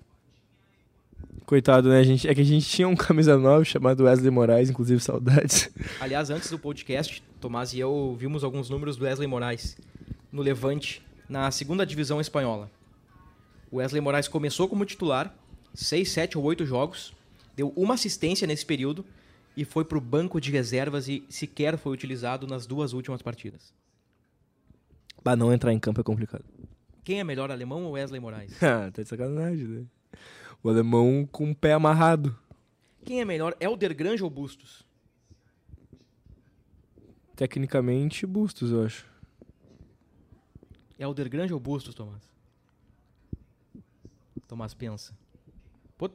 [1.45, 1.99] Coitado, né?
[1.99, 5.71] A gente, é que a gente tinha um camisa 9 chamado Wesley Moraes, inclusive saudades.
[6.01, 9.77] Aliás, antes do podcast, Tomás e eu vimos alguns números do Wesley Moraes
[10.31, 12.71] no Levante, na segunda divisão espanhola.
[13.71, 15.35] O Wesley Moraes começou como titular,
[15.75, 17.13] 6, 7 ou 8 jogos,
[17.57, 19.05] deu uma assistência nesse período
[19.57, 23.73] e foi para o banco de reservas e sequer foi utilizado nas duas últimas partidas.
[25.23, 26.45] Pra não entrar em campo é complicado.
[27.05, 28.53] Quem é melhor, alemão ou Wesley Moraes?
[28.63, 29.87] Ah, tá de sacanagem, né?
[30.63, 32.37] O alemão com o pé amarrado.
[33.05, 34.87] Quem é melhor, Elder Grange ou Bustos?
[37.35, 39.11] Tecnicamente, Bustos, eu acho.
[40.99, 42.23] Elder Grange ou Bustos, Tomás?
[44.47, 45.13] Tomás pensa.
[45.99, 46.09] Pô,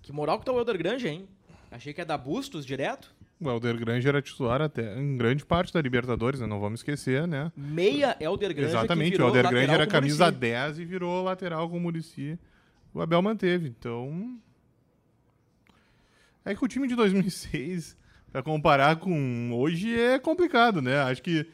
[0.00, 1.28] que moral que tá o Elder Grange, hein?
[1.70, 3.14] Achei que ia dar Bustos direto.
[3.38, 6.46] O Helder Grande era titular até em grande parte da Libertadores, né?
[6.46, 7.52] Não vamos esquecer, né?
[7.54, 10.40] Meia Elder Grange que Exatamente, o Helder Grande era camisa Muricy.
[10.40, 12.38] 10 e virou lateral com o Murici.
[12.94, 14.38] O Abel manteve, então...
[16.44, 17.96] É que o time de 2006,
[18.30, 21.00] pra comparar com hoje, é complicado, né?
[21.02, 21.46] Acho que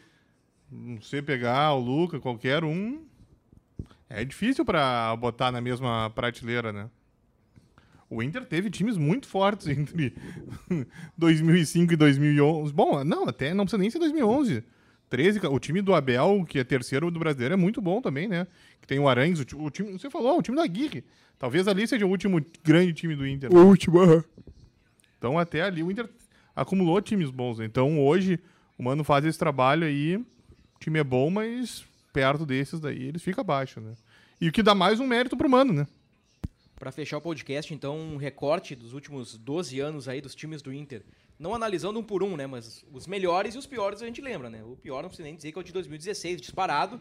[1.01, 3.05] você pegar o Luca, qualquer um,
[4.09, 6.91] é difícil pra botar na mesma prateleira, né?
[8.15, 10.15] O Inter teve times muito fortes entre
[11.17, 12.73] 2005 e 2011.
[12.73, 14.63] Bom, não, até não precisa nem ser 2011.
[15.09, 18.27] 13, ca- o time do Abel, que é terceiro do brasileiro, é muito bom também,
[18.29, 18.47] né?
[18.81, 21.05] Que tem o Arangues, o, o time, você falou, o time da Aguirre.
[21.39, 23.53] Talvez ali seja o último grande time do Inter.
[23.55, 24.25] O último, aham.
[25.19, 26.09] Então até ali o Inter
[26.57, 27.59] acumulou times bons.
[27.59, 27.65] né?
[27.67, 28.39] Então hoje
[28.79, 30.25] o Mano faz esse trabalho aí, o
[30.81, 33.93] time é bom, mas perto desses daí eles ficam abaixo, né?
[34.41, 35.87] E o que dá mais um mérito pro Mano, né?
[36.83, 40.73] Pra fechar o podcast, então, um recorte dos últimos 12 anos aí dos times do
[40.73, 41.05] Inter.
[41.39, 42.45] Não analisando um por um, né?
[42.45, 44.65] Mas os melhores e os piores a gente lembra, né?
[44.65, 47.01] O pior não precisa nem dizer que é o de 2016, disparado.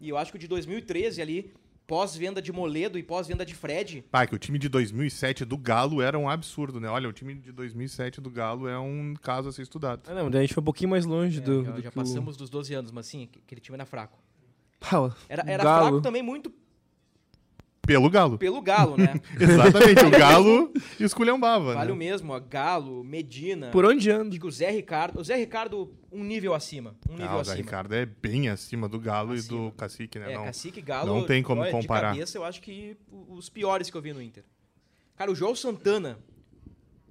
[0.00, 1.52] E eu acho que o de 2013 ali,
[1.86, 6.00] pós-venda de Moledo e pós-venda de Fred, Pá, que o time de 2007 do Galo
[6.00, 6.88] era um absurdo, né?
[6.88, 10.00] Olha, o time de 2007 do Galo é um caso a ser estudado.
[10.06, 11.90] Ah, não, daí a gente foi um pouquinho mais longe é, do, já, do já
[11.90, 14.18] que o- passamos dos 12 anos, mas sim, aquele time era fraco.
[14.80, 16.50] Pau, Era, era fraco também muito
[17.88, 18.36] Pelo Galo.
[18.38, 19.14] pelo Galo, né?
[19.40, 21.98] Exatamente, o Galo esculhambava, Vale o né?
[21.98, 23.70] mesmo, ó, Galo, Medina.
[23.70, 24.30] Por onde anda?
[24.30, 25.18] Digo, o Zé Ricardo.
[25.18, 26.94] O Zé Ricardo, um nível acima.
[27.08, 27.64] Um nível Ah, o Zé acima.
[27.64, 29.58] Ricardo é bem acima do Galo e Acima.
[29.58, 30.32] do Cacique, né?
[30.32, 30.44] É, Não.
[30.44, 31.14] Cacique e Galo.
[31.14, 32.12] não tem como olha, comparar.
[32.12, 34.44] De cabeça, eu acho que o- os piores que eu vi no Inter.
[35.16, 36.18] Cara, o João Santana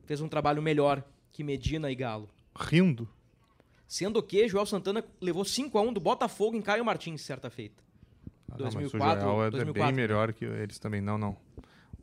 [0.05, 2.29] fez um trabalho melhor que Medina e Galo.
[2.55, 3.09] Rindo.
[3.87, 7.81] Sendo que João Santana levou 5x1 do Botafogo em Caio Martins, certa feita.
[8.49, 11.01] Ah, não, mas 2004, o Joel é 2004, bem melhor que eles também.
[11.01, 11.37] Não, não.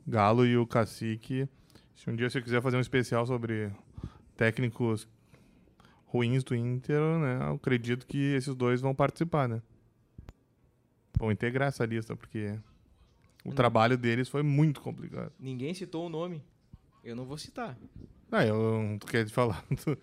[0.07, 1.47] Galo e o Cacique.
[1.95, 3.71] Se um dia você quiser fazer um especial sobre
[4.35, 5.07] técnicos
[6.05, 7.39] ruins do Inter, né?
[7.49, 9.61] Eu acredito que esses dois vão participar, né?
[11.17, 12.57] Vão integrar essa lista, porque
[13.43, 13.55] o Não.
[13.55, 15.31] trabalho deles foi muito complicado.
[15.39, 16.43] Ninguém citou o nome.
[17.03, 17.77] Eu não vou citar.
[18.31, 19.63] Ah, eu tu quer falar?
[19.77, 19.95] Tu,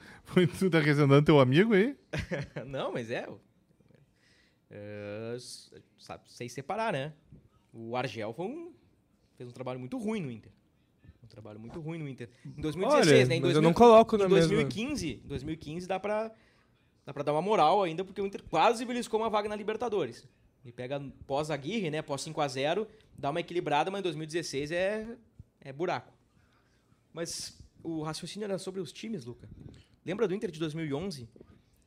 [0.59, 1.97] tu tá representando teu amigo aí?
[2.67, 3.29] não, mas é.
[4.75, 5.37] É,
[5.99, 7.13] sabe, sei separar, né?
[7.73, 8.73] O Argel foi um,
[9.37, 10.51] fez um trabalho muito ruim no Inter.
[11.23, 12.31] Um trabalho muito ruim no Inter.
[12.45, 13.37] Em 2016, Olha, né?
[13.37, 14.49] Em mas eu 2000 não coloco na em mesma...
[14.49, 16.33] 2015, 2015 dá pra,
[17.05, 20.27] dá pra dar uma moral ainda, porque o Inter quase beliscou uma vaga na Libertadores.
[20.65, 22.01] Ele pega pós-Aguirre, né?
[22.01, 22.87] Pós 5x0,
[23.19, 25.07] dá uma equilibrada, mas em 2016 é,
[25.61, 26.13] é buraco.
[27.13, 29.49] Mas o raciocínio era sobre os times, Luca.
[30.05, 31.29] Lembra do Inter de 2011?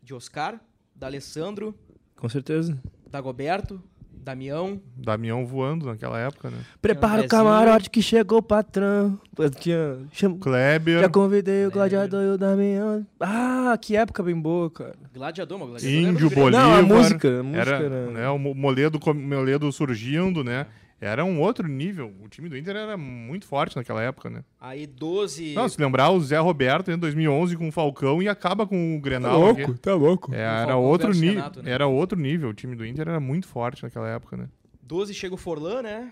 [0.04, 0.64] De Oscar,
[0.94, 1.78] da Alessandro,
[2.18, 2.78] Com certeza.
[3.12, 4.82] Dagoberto, Damião.
[4.98, 6.58] Damião voando naquela época, né?
[6.82, 9.20] Prepara o camarote que chegou o patrão.
[9.38, 9.98] Eu tinha...
[10.12, 13.06] cham- Kleber, Já convidei o gladiador e o Damião.
[13.20, 14.96] Ah, que época bem boa, cara.
[15.14, 16.30] Gladiador, mas Gladiador Índio.
[16.32, 16.52] Bolívar.
[16.64, 20.66] Não, a música, a música era, era- né, o Mo- Moledo, Moledo surgindo, né?
[21.00, 22.14] Era um outro nível.
[22.24, 24.44] O time do Inter era muito forte naquela época, né?
[24.60, 25.54] Aí 12.
[25.54, 28.98] Não, se lembrar, o Zé Roberto em 2011 com o Falcão e acaba com o
[29.00, 29.40] Tá Grenal.
[29.40, 29.74] louco, aqui.
[29.80, 30.34] tá louco.
[30.34, 31.44] É, O era Falcão outro nível.
[31.64, 31.72] Né?
[31.72, 32.50] Era outro nível.
[32.50, 34.48] O time do Inter era muito forte naquela época, né?
[34.82, 36.12] 12 chega o Forlan, né?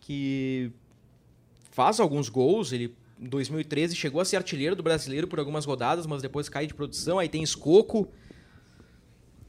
[0.00, 0.70] Que
[1.70, 6.06] faz alguns gols, ele em 2013 chegou a ser artilheiro do brasileiro por algumas rodadas,
[6.06, 7.18] mas depois cai de produção.
[7.18, 8.08] Aí tem Escoco.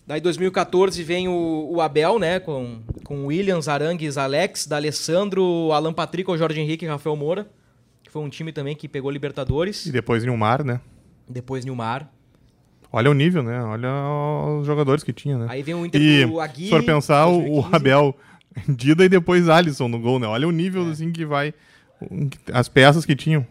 [0.06, 2.40] Daí 2014 vem o, o Abel, né?
[2.40, 7.48] Com, com Williams, Arangues, Alex, D'Alessandro, Alan Patrick, o Jorge Henrique e Rafael Moura.
[8.04, 9.86] Que foi um time também que pegou Libertadores.
[9.86, 10.82] E depois Nilmar, né?
[11.28, 12.12] Depois Nilmar.
[12.92, 13.64] Olha o nível, né?
[13.64, 13.90] Olha
[14.60, 15.48] os jogadores que tinha, né?
[15.50, 16.66] Aí vem o Inter E do Aguirre.
[16.66, 17.76] se for pensar, o, o 2015.
[17.76, 18.16] Abel,
[18.68, 20.28] Dida e depois Alisson no gol, né?
[20.28, 21.54] Olha o nível, assim, que vai...
[22.52, 23.48] As peças que tinham.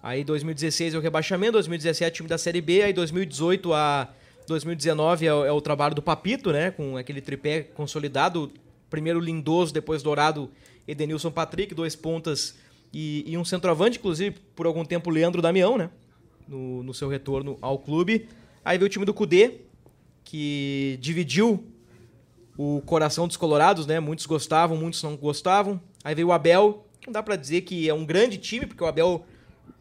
[0.00, 4.08] Aí 2016 é o rebaixamento, 2017 time da Série B, aí 2018 a
[4.46, 6.70] 2019 é, o- é o trabalho do Papito, né?
[6.70, 8.50] Com aquele tripé consolidado.
[8.88, 10.50] Primeiro Lindoso, depois Dourado,
[10.86, 12.56] Edenilson Patrick, dois pontas
[12.94, 15.90] e, e um centroavante, inclusive, por algum tempo, Leandro Damião, né?
[16.46, 18.28] No, no seu retorno ao clube.
[18.64, 19.62] Aí veio o time do Cudê,
[20.24, 21.64] que dividiu
[22.56, 24.00] o coração dos colorados, né?
[24.00, 25.80] Muitos gostavam, muitos não gostavam.
[26.04, 28.86] Aí veio o Abel, não dá pra dizer que é um grande time, porque o
[28.86, 29.26] Abel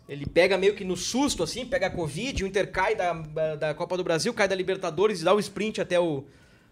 [0.07, 3.13] ele pega meio que no susto, assim, pega a Covid, o Inter cai da,
[3.55, 6.23] da Copa do Brasil, cai da Libertadores e dá o sprint até o,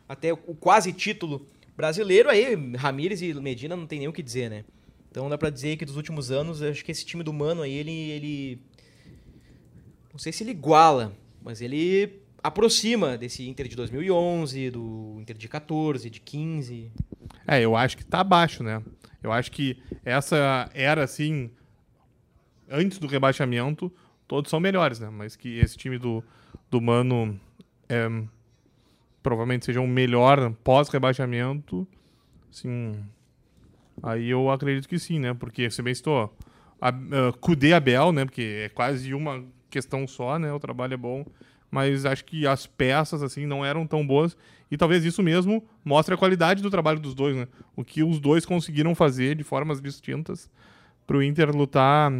[0.08, 2.30] até o quase título brasileiro.
[2.30, 4.64] Aí Ramires e Medina não tem nem o que dizer, né?
[5.10, 7.74] Então dá pra dizer que dos últimos anos, acho que esse time do Mano aí,
[7.74, 8.60] ele, ele.
[10.12, 15.48] Não sei se ele iguala, mas ele aproxima desse Inter de 2011, do Inter de
[15.48, 16.92] 14, de 15.
[17.48, 18.82] É, eu acho que tá abaixo, né?
[19.22, 21.50] Eu acho que essa era, assim,
[22.74, 23.94] antes do rebaixamento,
[24.28, 25.10] todos são melhores, né?
[25.10, 26.24] Mas que esse time do,
[26.72, 27.40] do Mano
[27.88, 28.10] é,
[29.22, 31.88] provavelmente seja um melhor pós-rebaixamento,
[32.52, 32.96] assim,
[34.02, 35.34] aí eu acredito que sim, né?
[35.36, 36.36] Porque, você bem citou,
[36.82, 36.92] a,
[37.40, 38.26] Kudê e Abel, né?
[38.26, 40.52] Porque é quase uma questão só, né?
[40.52, 41.24] O trabalho é bom,
[41.70, 44.36] mas acho que as peças, assim, não eram tão boas.
[44.72, 47.48] E talvez isso mesmo mostre a qualidade do trabalho dos dois, né?
[47.76, 50.50] O que os dois conseguiram fazer de formas distintas
[51.06, 52.12] para o Inter lutar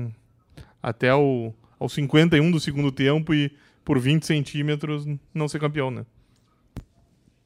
[0.84, 3.50] até o, aos 51 do segundo tempo e
[3.86, 6.06] por 20 centímetros não ser campeão, né?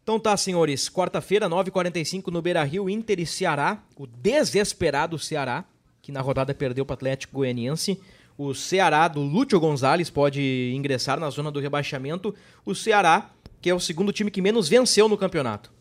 [0.02, 0.90] Então tá, senhores.
[0.90, 3.84] Quarta-feira, 9h45 no Beira-Rio, Inter e Ceará.
[3.96, 5.66] O desesperado Ceará,
[6.02, 8.00] que na rodada perdeu para o Atlético Goianiense.
[8.38, 12.34] O Ceará do Lúcio Gonzalez pode ingressar na zona do rebaixamento.
[12.66, 13.30] O Ceará,
[13.62, 15.74] que é o segundo time que menos venceu no campeonato.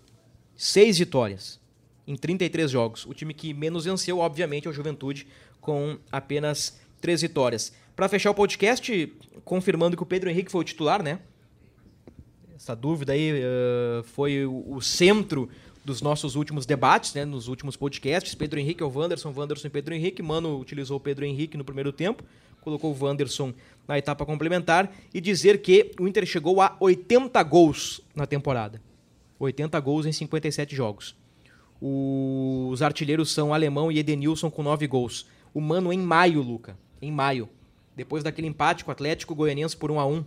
[0.56, 1.60] Seis vitórias
[2.06, 3.06] em 33 jogos.
[3.06, 5.26] O time que menos venceu, obviamente, é o Juventude,
[5.60, 7.72] com apenas três vitórias.
[7.94, 9.12] Para fechar o podcast,
[9.44, 11.20] confirmando que o Pedro Henrique foi o titular, né?
[12.56, 15.48] Essa dúvida aí uh, foi o, centro
[15.84, 17.24] dos nossos últimos debates, né?
[17.24, 18.34] Nos últimos podcasts.
[18.34, 20.20] Pedro Henrique é o Wanderson, Wanderson e Pedro Henrique.
[20.20, 22.24] Mano utilizou o Pedro Henrique no primeiro tempo,
[22.60, 23.54] colocou o Wanderson
[23.86, 28.82] na etapa complementar e dizer que o Inter chegou a 80 gols na temporada.
[29.38, 31.14] 80 gols em 57 jogos.
[31.80, 35.28] Os artilheiros são Alemão e Edenilson com 9 gols.
[35.54, 36.76] O Mano em maio, Luca.
[37.00, 37.48] Em maio.
[37.94, 40.24] Depois daquele empate com o Atlético Goianiense por 1 a 1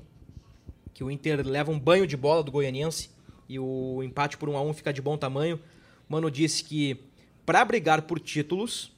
[0.93, 3.09] que o Inter leva um banho de bola do Goianiense
[3.47, 5.57] e o empate por 1 a 1 fica de bom tamanho.
[6.09, 6.99] Mano disse que
[7.45, 8.91] para brigar por títulos,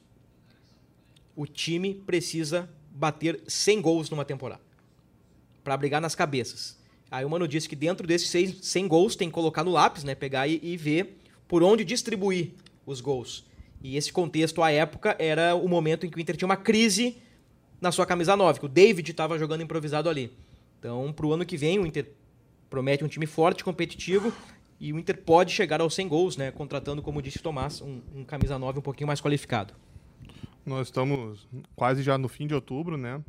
[1.36, 4.60] o time precisa bater 100 gols numa temporada.
[5.62, 6.76] Para brigar nas cabeças.
[7.10, 10.14] Aí o Mano disse que dentro desses 100 gols tem que colocar no lápis, né,
[10.14, 12.50] pegar e, e ver por onde distribuir
[12.84, 13.44] os gols.
[13.80, 17.16] E esse contexto, à época, era o momento em que o Inter tinha uma crise
[17.82, 20.32] na sua camisa 9, que o David estava jogando improvisado ali.
[20.78, 22.12] Então, para o ano que vem, o Inter
[22.70, 24.32] promete um time forte, competitivo,
[24.78, 26.52] e o Inter pode chegar aos 100 gols, né?
[26.52, 29.74] Contratando, como disse o Tomás, um, um camisa 9 um pouquinho mais qualificado.
[30.64, 33.20] Nós estamos quase já no fim de outubro, né?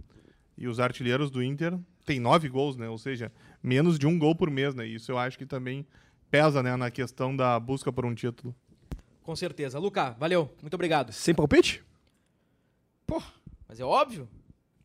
[0.55, 1.75] E os artilheiros do Inter
[2.05, 2.87] têm nove gols, né?
[2.87, 3.31] Ou seja,
[3.61, 4.85] menos de um gol por mês, né?
[4.85, 5.83] Isso eu acho que também
[6.29, 6.75] pesa, né?
[6.75, 8.55] Na questão da busca por um título.
[9.23, 9.79] Com certeza.
[9.79, 10.53] Luca, valeu.
[10.61, 11.11] Muito obrigado.
[11.11, 11.83] Sem palpite?
[13.07, 13.21] Pô,
[13.67, 14.29] mas é óbvio.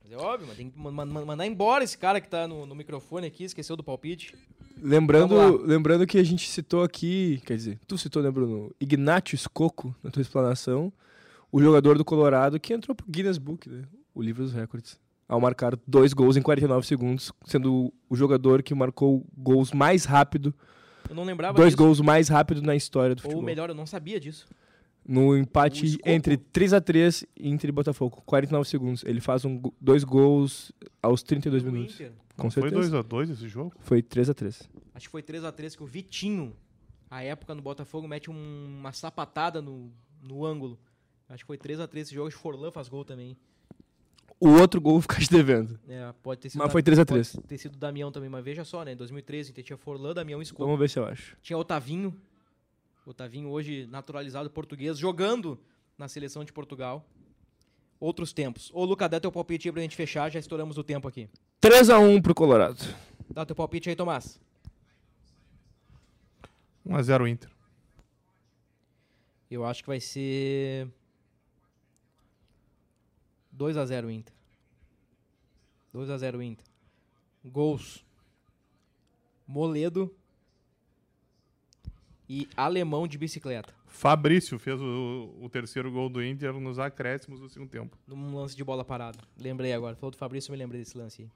[0.09, 3.27] Mas é óbvio, mas tem que mandar embora esse cara que tá no, no microfone
[3.27, 4.35] aqui, esqueceu do palpite.
[4.81, 8.75] Lembrando, lembrando que a gente citou aqui, quer dizer, tu citou, né, Bruno?
[8.81, 10.91] Ignacio Scocco, na tua explanação,
[11.53, 13.85] o jogador do Colorado que entrou pro Guinness Book, né?
[14.15, 14.99] O livro dos recordes.
[15.29, 20.55] Ao marcar dois gols em 49 segundos, sendo o jogador que marcou gols mais rápido.
[21.07, 21.77] Eu não lembrava Dois disso.
[21.77, 23.43] gols mais rápido na história do Ou futebol.
[23.43, 24.47] melhor, eu não sabia disso.
[25.09, 26.07] No empate Scocco.
[26.09, 29.03] entre 3 a 3 Inter e Botafogo, 49 segundos.
[29.05, 30.71] Ele faz um, dois gols
[31.03, 31.95] aos 32 Do minutos.
[31.95, 32.13] Inter.
[32.37, 33.03] Com Não foi certeza.
[33.03, 33.73] 2x2 esse jogo?
[33.81, 36.55] Foi 3 a 3 Acho que foi 3x3 que o Vitinho,
[37.11, 39.91] à época no Botafogo, mete um- uma sapatada no,
[40.23, 40.79] no ângulo.
[41.29, 42.29] Acho que foi 3x3 esse jogo.
[42.29, 43.35] Acho que Forlan faz gol também.
[44.41, 45.79] O outro gol fica te devendo.
[45.89, 47.33] É, pode ter sido Mas da- foi 3 a 3.
[47.35, 48.93] Pode ter sido o Damião também, mas veja só, né?
[48.93, 50.45] Em 2013 tinha Forlan, Damião e.
[50.59, 51.37] Vamos ver se eu acho.
[51.43, 52.15] Tinha Otavinho.
[53.09, 55.59] Otavinho hoje naturalizado português, jogando
[55.97, 57.09] na seleção de Portugal.
[57.99, 58.71] outros tempos.
[58.75, 61.29] Ô, Luca, dá teu palpite aí pra gente fechar, já estouramos o tempo aqui.
[61.63, 62.79] 3x1 pro Colorado.
[63.31, 64.39] Dá teu palpite aí, Tomás.
[66.87, 67.51] 1x0 Inter.
[69.51, 70.87] Eu acho que vai ser
[73.51, 74.35] 2 a 0 Inter.
[75.95, 76.67] 2 a 0 Inter.
[77.43, 78.05] Gols.
[79.47, 80.15] Moledo
[82.29, 83.73] e Alemão de bicicleta.
[83.87, 87.97] Fabrício fez o, o terceiro gol do Inter nos acréscimos do segundo tempo.
[88.07, 89.19] Num lance de bola parada.
[89.41, 89.97] Lembrei agora.
[89.97, 91.29] Falou do Fabrício, eu me lembrei desse lance aí.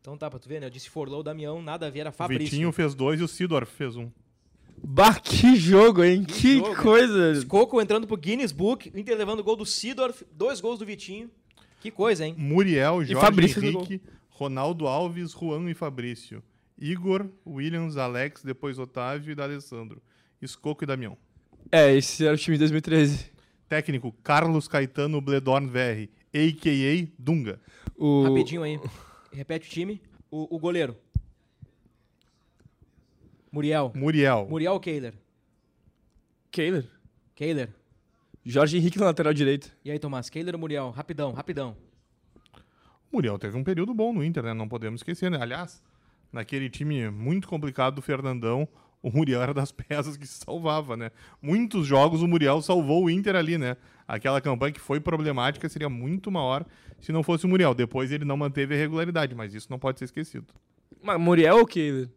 [0.00, 0.66] Então tá, pra tu ver, né?
[0.66, 2.50] Eu disse Forlou, Damião, nada a ver, era O Fabrício.
[2.50, 4.10] Vitinho fez dois e o Sidorf fez um.
[4.84, 6.24] Bah, que jogo, hein?
[6.24, 6.76] Que Que, jogo.
[6.82, 7.46] coisa.
[7.46, 10.84] Coco entrando pro Guinness Book, o Inter levando o gol do Sidorf, dois gols do
[10.84, 11.30] Vitinho.
[11.80, 12.34] Que coisa, hein?
[12.36, 16.42] Muriel, Jorge o Henrique, Ronaldo Alves, Juan e Fabrício.
[16.82, 20.02] Igor, Williams, Alex, depois Otávio e D'Alessandro.
[20.40, 21.16] Escoco e Damião.
[21.70, 23.30] É, esse era o time de 2013.
[23.68, 27.06] Técnico, Carlos Caetano Bledorn VR, a.k.a.
[27.16, 27.60] Dunga.
[27.96, 28.24] O...
[28.24, 28.80] Rapidinho aí.
[29.32, 30.02] Repete o time.
[30.28, 30.96] O, o goleiro.
[33.52, 33.92] Muriel.
[33.94, 34.48] Muriel.
[34.50, 35.14] Muriel ou Kehler?
[36.50, 36.90] Kehler.
[37.36, 37.68] Kehler.
[38.44, 39.68] Jorge Henrique na lateral direita.
[39.84, 40.28] E aí, Tomás?
[40.28, 40.90] Kehler ou Muriel?
[40.90, 41.76] Rapidão, rapidão.
[43.12, 44.52] Muriel teve um período bom no Inter, né?
[44.52, 45.38] Não podemos esquecer, né?
[45.40, 45.80] Aliás,
[46.32, 48.66] naquele time muito complicado do Fernandão,
[49.02, 51.10] o Muriel era das peças que se salvava, né?
[51.40, 53.76] Muitos jogos o Muriel salvou o Inter ali, né?
[54.06, 56.64] Aquela campanha que foi problemática seria muito maior
[57.00, 57.74] se não fosse o Muriel.
[57.74, 60.46] Depois ele não manteve a regularidade, mas isso não pode ser esquecido.
[61.02, 62.08] Mas Muriel ou Kehler?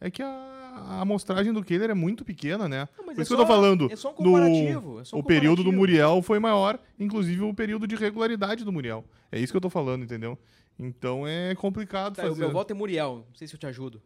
[0.00, 2.88] É que a, a amostragem do Kehler é muito pequena, né?
[2.96, 3.92] Não, mas Por é isso que eu tô falando.
[3.92, 5.78] é só um no- comparativo, é só um o período do comparativo.
[5.80, 9.04] Muriel foi maior, inclusive o período de regularidade do Muriel.
[9.30, 10.38] É isso que eu tô falando, entendeu?
[10.78, 12.40] Então é complicado Tá, o fazer.
[12.40, 13.24] meu voto é Muriel.
[13.28, 14.00] Não sei se eu te ajudo.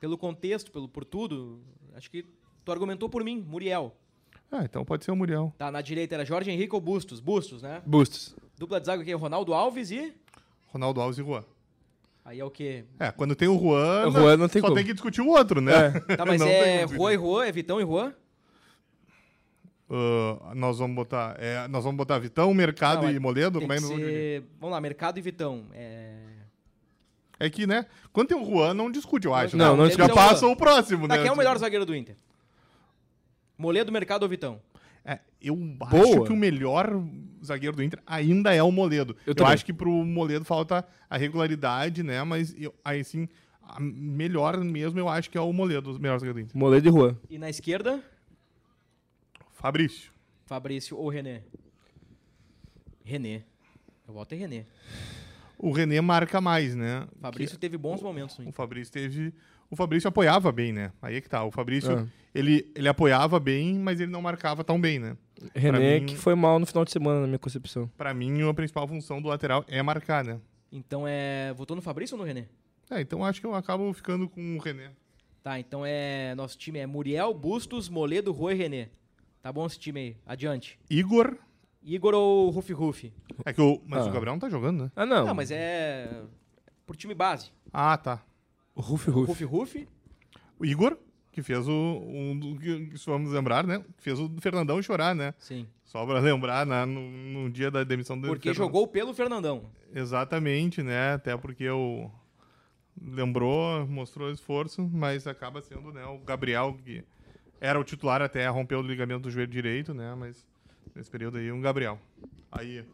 [0.00, 1.60] Pelo contexto, pelo, por tudo,
[1.94, 2.24] acho que
[2.64, 3.94] tu argumentou por mim, Muriel.
[4.50, 5.52] Ah, então pode ser o Muriel.
[5.58, 7.20] Tá, na direita era Jorge Henrique ou Bustos?
[7.20, 7.82] Bustos, né?
[7.84, 8.34] Bustos.
[8.56, 10.14] Dupla de zaga aqui, Ronaldo Alves e...
[10.68, 11.44] Ronaldo Alves e Juan.
[12.24, 12.84] Aí é o quê?
[12.98, 14.76] É, quando tem o Juan, O Juan não tem só como.
[14.76, 15.92] tem que discutir o outro, né?
[16.16, 17.46] Tá, mas Não é Juan e Juan?
[17.46, 18.14] É Vitão e Juan?
[19.90, 23.76] Ah, nós vamos botar, é, nós vamos botar Vitão, Mercado Não, e Moledo, como é
[23.76, 24.44] que que nós vamos ser...
[24.60, 25.66] Vamos lá, Mercado e Vitão.
[25.72, 26.14] É...
[27.40, 27.86] É que, né?
[28.12, 29.56] Quando tem o Juan, não discute, eu acho.
[29.56, 29.84] Não, né?
[29.84, 31.20] não Já passa o próximo, Tá, né?
[31.22, 32.16] quem é o melhor zagueiro do Inter?
[33.56, 34.60] Moledo, Mercado ou Vitão?
[35.04, 36.26] É, eu acho Boa.
[36.26, 36.90] que o melhor
[37.44, 39.16] zagueiro do Inter ainda é o Moledo.
[39.24, 42.22] Eu Eu, acho que pro Moledo falta a regularidade, né?
[42.24, 43.28] Mas eu, aí sim,
[43.62, 46.56] a melhor mesmo eu acho que é o Moledo, o melhor zagueiro do Inter.
[46.56, 47.16] Moledo e Juan.
[47.30, 48.02] E na esquerda,
[49.58, 50.12] Fabrício.
[50.46, 51.42] Fabrício ou René?
[53.04, 53.42] René.
[54.06, 54.64] Eu voto em René.
[55.58, 57.06] O René marca mais, né?
[57.20, 58.52] Fabrício teve bons momentos O Inter.
[58.54, 59.34] Fabrício teve.
[59.70, 60.92] O Fabrício apoiava bem, né?
[61.02, 61.44] Aí é que tá.
[61.44, 62.06] O Fabrício, É.
[62.34, 65.16] ele, ele apoiava bem, mas ele não marcava tão bem, né?
[65.54, 67.90] René, mim- que foi mal no final de semana, na minha concepção.
[67.96, 70.40] Pra mim, a principal função do lateral é marcar, né?
[70.70, 71.52] Então é.
[71.54, 72.46] Votou no Fabrício ou no René?
[72.90, 74.92] É, então acho que eu acabo ficando com o René.
[75.42, 76.34] Tá, então é.
[76.36, 78.88] Nosso time é Muriel, Bustos, Moledo, Rui e René.
[79.42, 80.16] Tá bom esse time aí.
[80.26, 80.78] Adiante.
[80.90, 81.36] Igor.
[81.82, 83.12] Igor ou Rufi Rufi?
[83.44, 83.80] É que o.
[83.86, 84.10] Mas Ah.
[84.10, 84.90] o Gabriel não tá jogando, né?
[84.96, 85.26] Ah, não.
[85.26, 86.22] Não, mas é.
[86.86, 87.50] Por time base.
[87.72, 88.22] Ah, tá.
[88.76, 89.26] Rufi Rufi.
[89.28, 89.88] Rufi Rufi.
[90.58, 90.96] O Igor,
[91.32, 91.72] que fez o.
[91.72, 93.82] Um, do- que, que vamos lembrar, né?
[93.96, 95.34] Que fez o Fernandão chorar, né?
[95.38, 95.66] Sim.
[95.84, 96.84] Só pra lembrar, né?
[96.84, 98.66] no, no dia da demissão do Porque Fernandão.
[98.66, 99.70] jogou pelo Fernandão.
[99.94, 101.12] Exatamente, né?
[101.14, 102.10] Até porque o.
[103.00, 107.04] Lembrou, mostrou esforço, mas acaba sendo né, o Gabriel, que
[107.60, 110.14] era o titular até rompeu o ligamento do joelho direito, né?
[110.14, 110.46] Mas
[110.94, 111.98] nesse período aí, um Gabriel.
[112.50, 112.84] Aí,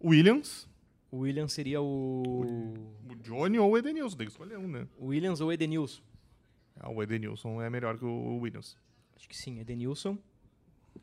[0.00, 0.68] o Williams,
[1.10, 2.74] O William seria o.
[3.08, 4.86] o Johnny ou o Edenilson, tem que escolher um, né?
[4.98, 6.02] O Williams ou Edenilson?
[6.80, 8.76] Ah, o Edenilson é melhor que o Williams.
[9.16, 10.16] Acho que sim, Edenilson.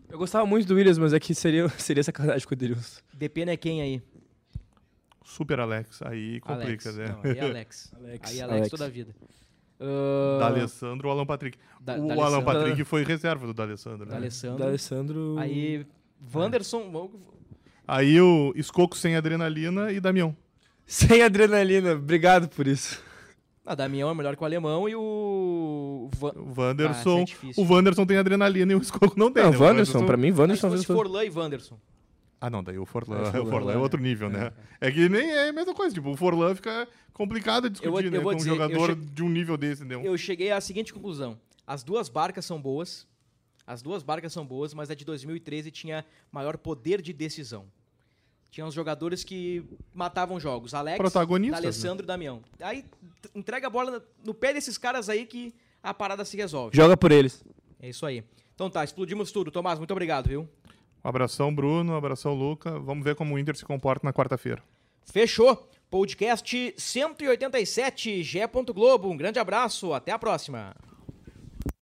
[0.10, 3.02] Eu gostava muito do Williams, mas é que seria, seria sacanagem com o Edenilson.
[3.14, 4.02] Depende é quem aí?
[5.24, 6.96] Super Alex, aí complica, Alex.
[6.96, 7.08] né?
[7.08, 7.94] Não, aí é Alex.
[7.96, 8.32] Alex.
[8.32, 8.70] Aí Alex, Alex.
[8.70, 9.16] toda a vida.
[9.80, 11.58] Ah, D'Alessandro ou Alan Patrick.
[11.80, 12.22] Da- o D'Alessandro.
[12.26, 14.12] Alan Patrick foi reserva do D'Alessandro, né?
[14.14, 14.58] D'Alessandro.
[14.60, 15.36] Da Alessandro.
[15.40, 15.86] Aí,
[16.34, 16.90] Wanderson.
[16.92, 17.12] vamos-
[17.88, 20.36] Aí o Escoco sem adrenalina e Damião.
[20.86, 21.94] Sem adrenalina.
[21.94, 23.02] Obrigado por isso.
[23.66, 26.10] Ah, Damião é melhor que o alemão e o.
[26.18, 26.32] Van...
[26.36, 29.44] O Ah, Wanderson, isso é o Wanderson tem adrenalina e o Escoco não tem.
[29.44, 29.58] Não, né?
[29.58, 31.78] o Wanderson, pra mim, Mas se Wanderson fosse Forlan e Wanderson.
[32.42, 33.78] Ah, não, daí o Forlan, É, o Forlan, é é.
[33.78, 34.52] outro nível, né?
[34.80, 37.92] É que nem é a mesma coisa, tipo, o Forlan fica complicado de discutir, Eu
[37.92, 38.20] vou- eu né?
[38.20, 40.02] vou Com dizer, um eu jogador che- de um nível desse, entendeu?
[40.04, 41.38] Eu cheguei à seguinte conclusão:
[41.68, 43.08] as duas barcas são boas.
[43.68, 47.66] As duas barcas são boas, mas a de 2013 tinha maior poder de decisão.
[48.50, 49.64] Tinha os jogadores que
[49.94, 50.74] matavam jogos.
[50.74, 51.68] Alex, Protagonistas, né?
[51.68, 52.42] Alessandro e Damião.
[52.62, 52.84] Aí
[53.36, 56.76] entrega a bola no pé desses caras aí que a parada se resolve.
[56.76, 57.44] Joga por eles.
[57.80, 58.24] É isso aí.
[58.56, 59.52] Então tá, explodimos tudo.
[59.52, 60.50] Tomás, muito obrigado, viu?
[61.04, 61.94] Um abração, Bruno.
[61.94, 62.80] Um abração, Luca.
[62.80, 64.62] Vamos ver como o Inter se comporta na quarta-feira.
[65.06, 65.68] Fechou.
[65.90, 68.48] Podcast 187, Gé.
[68.48, 69.10] Globo.
[69.10, 70.76] Um grande abraço, até a próxima.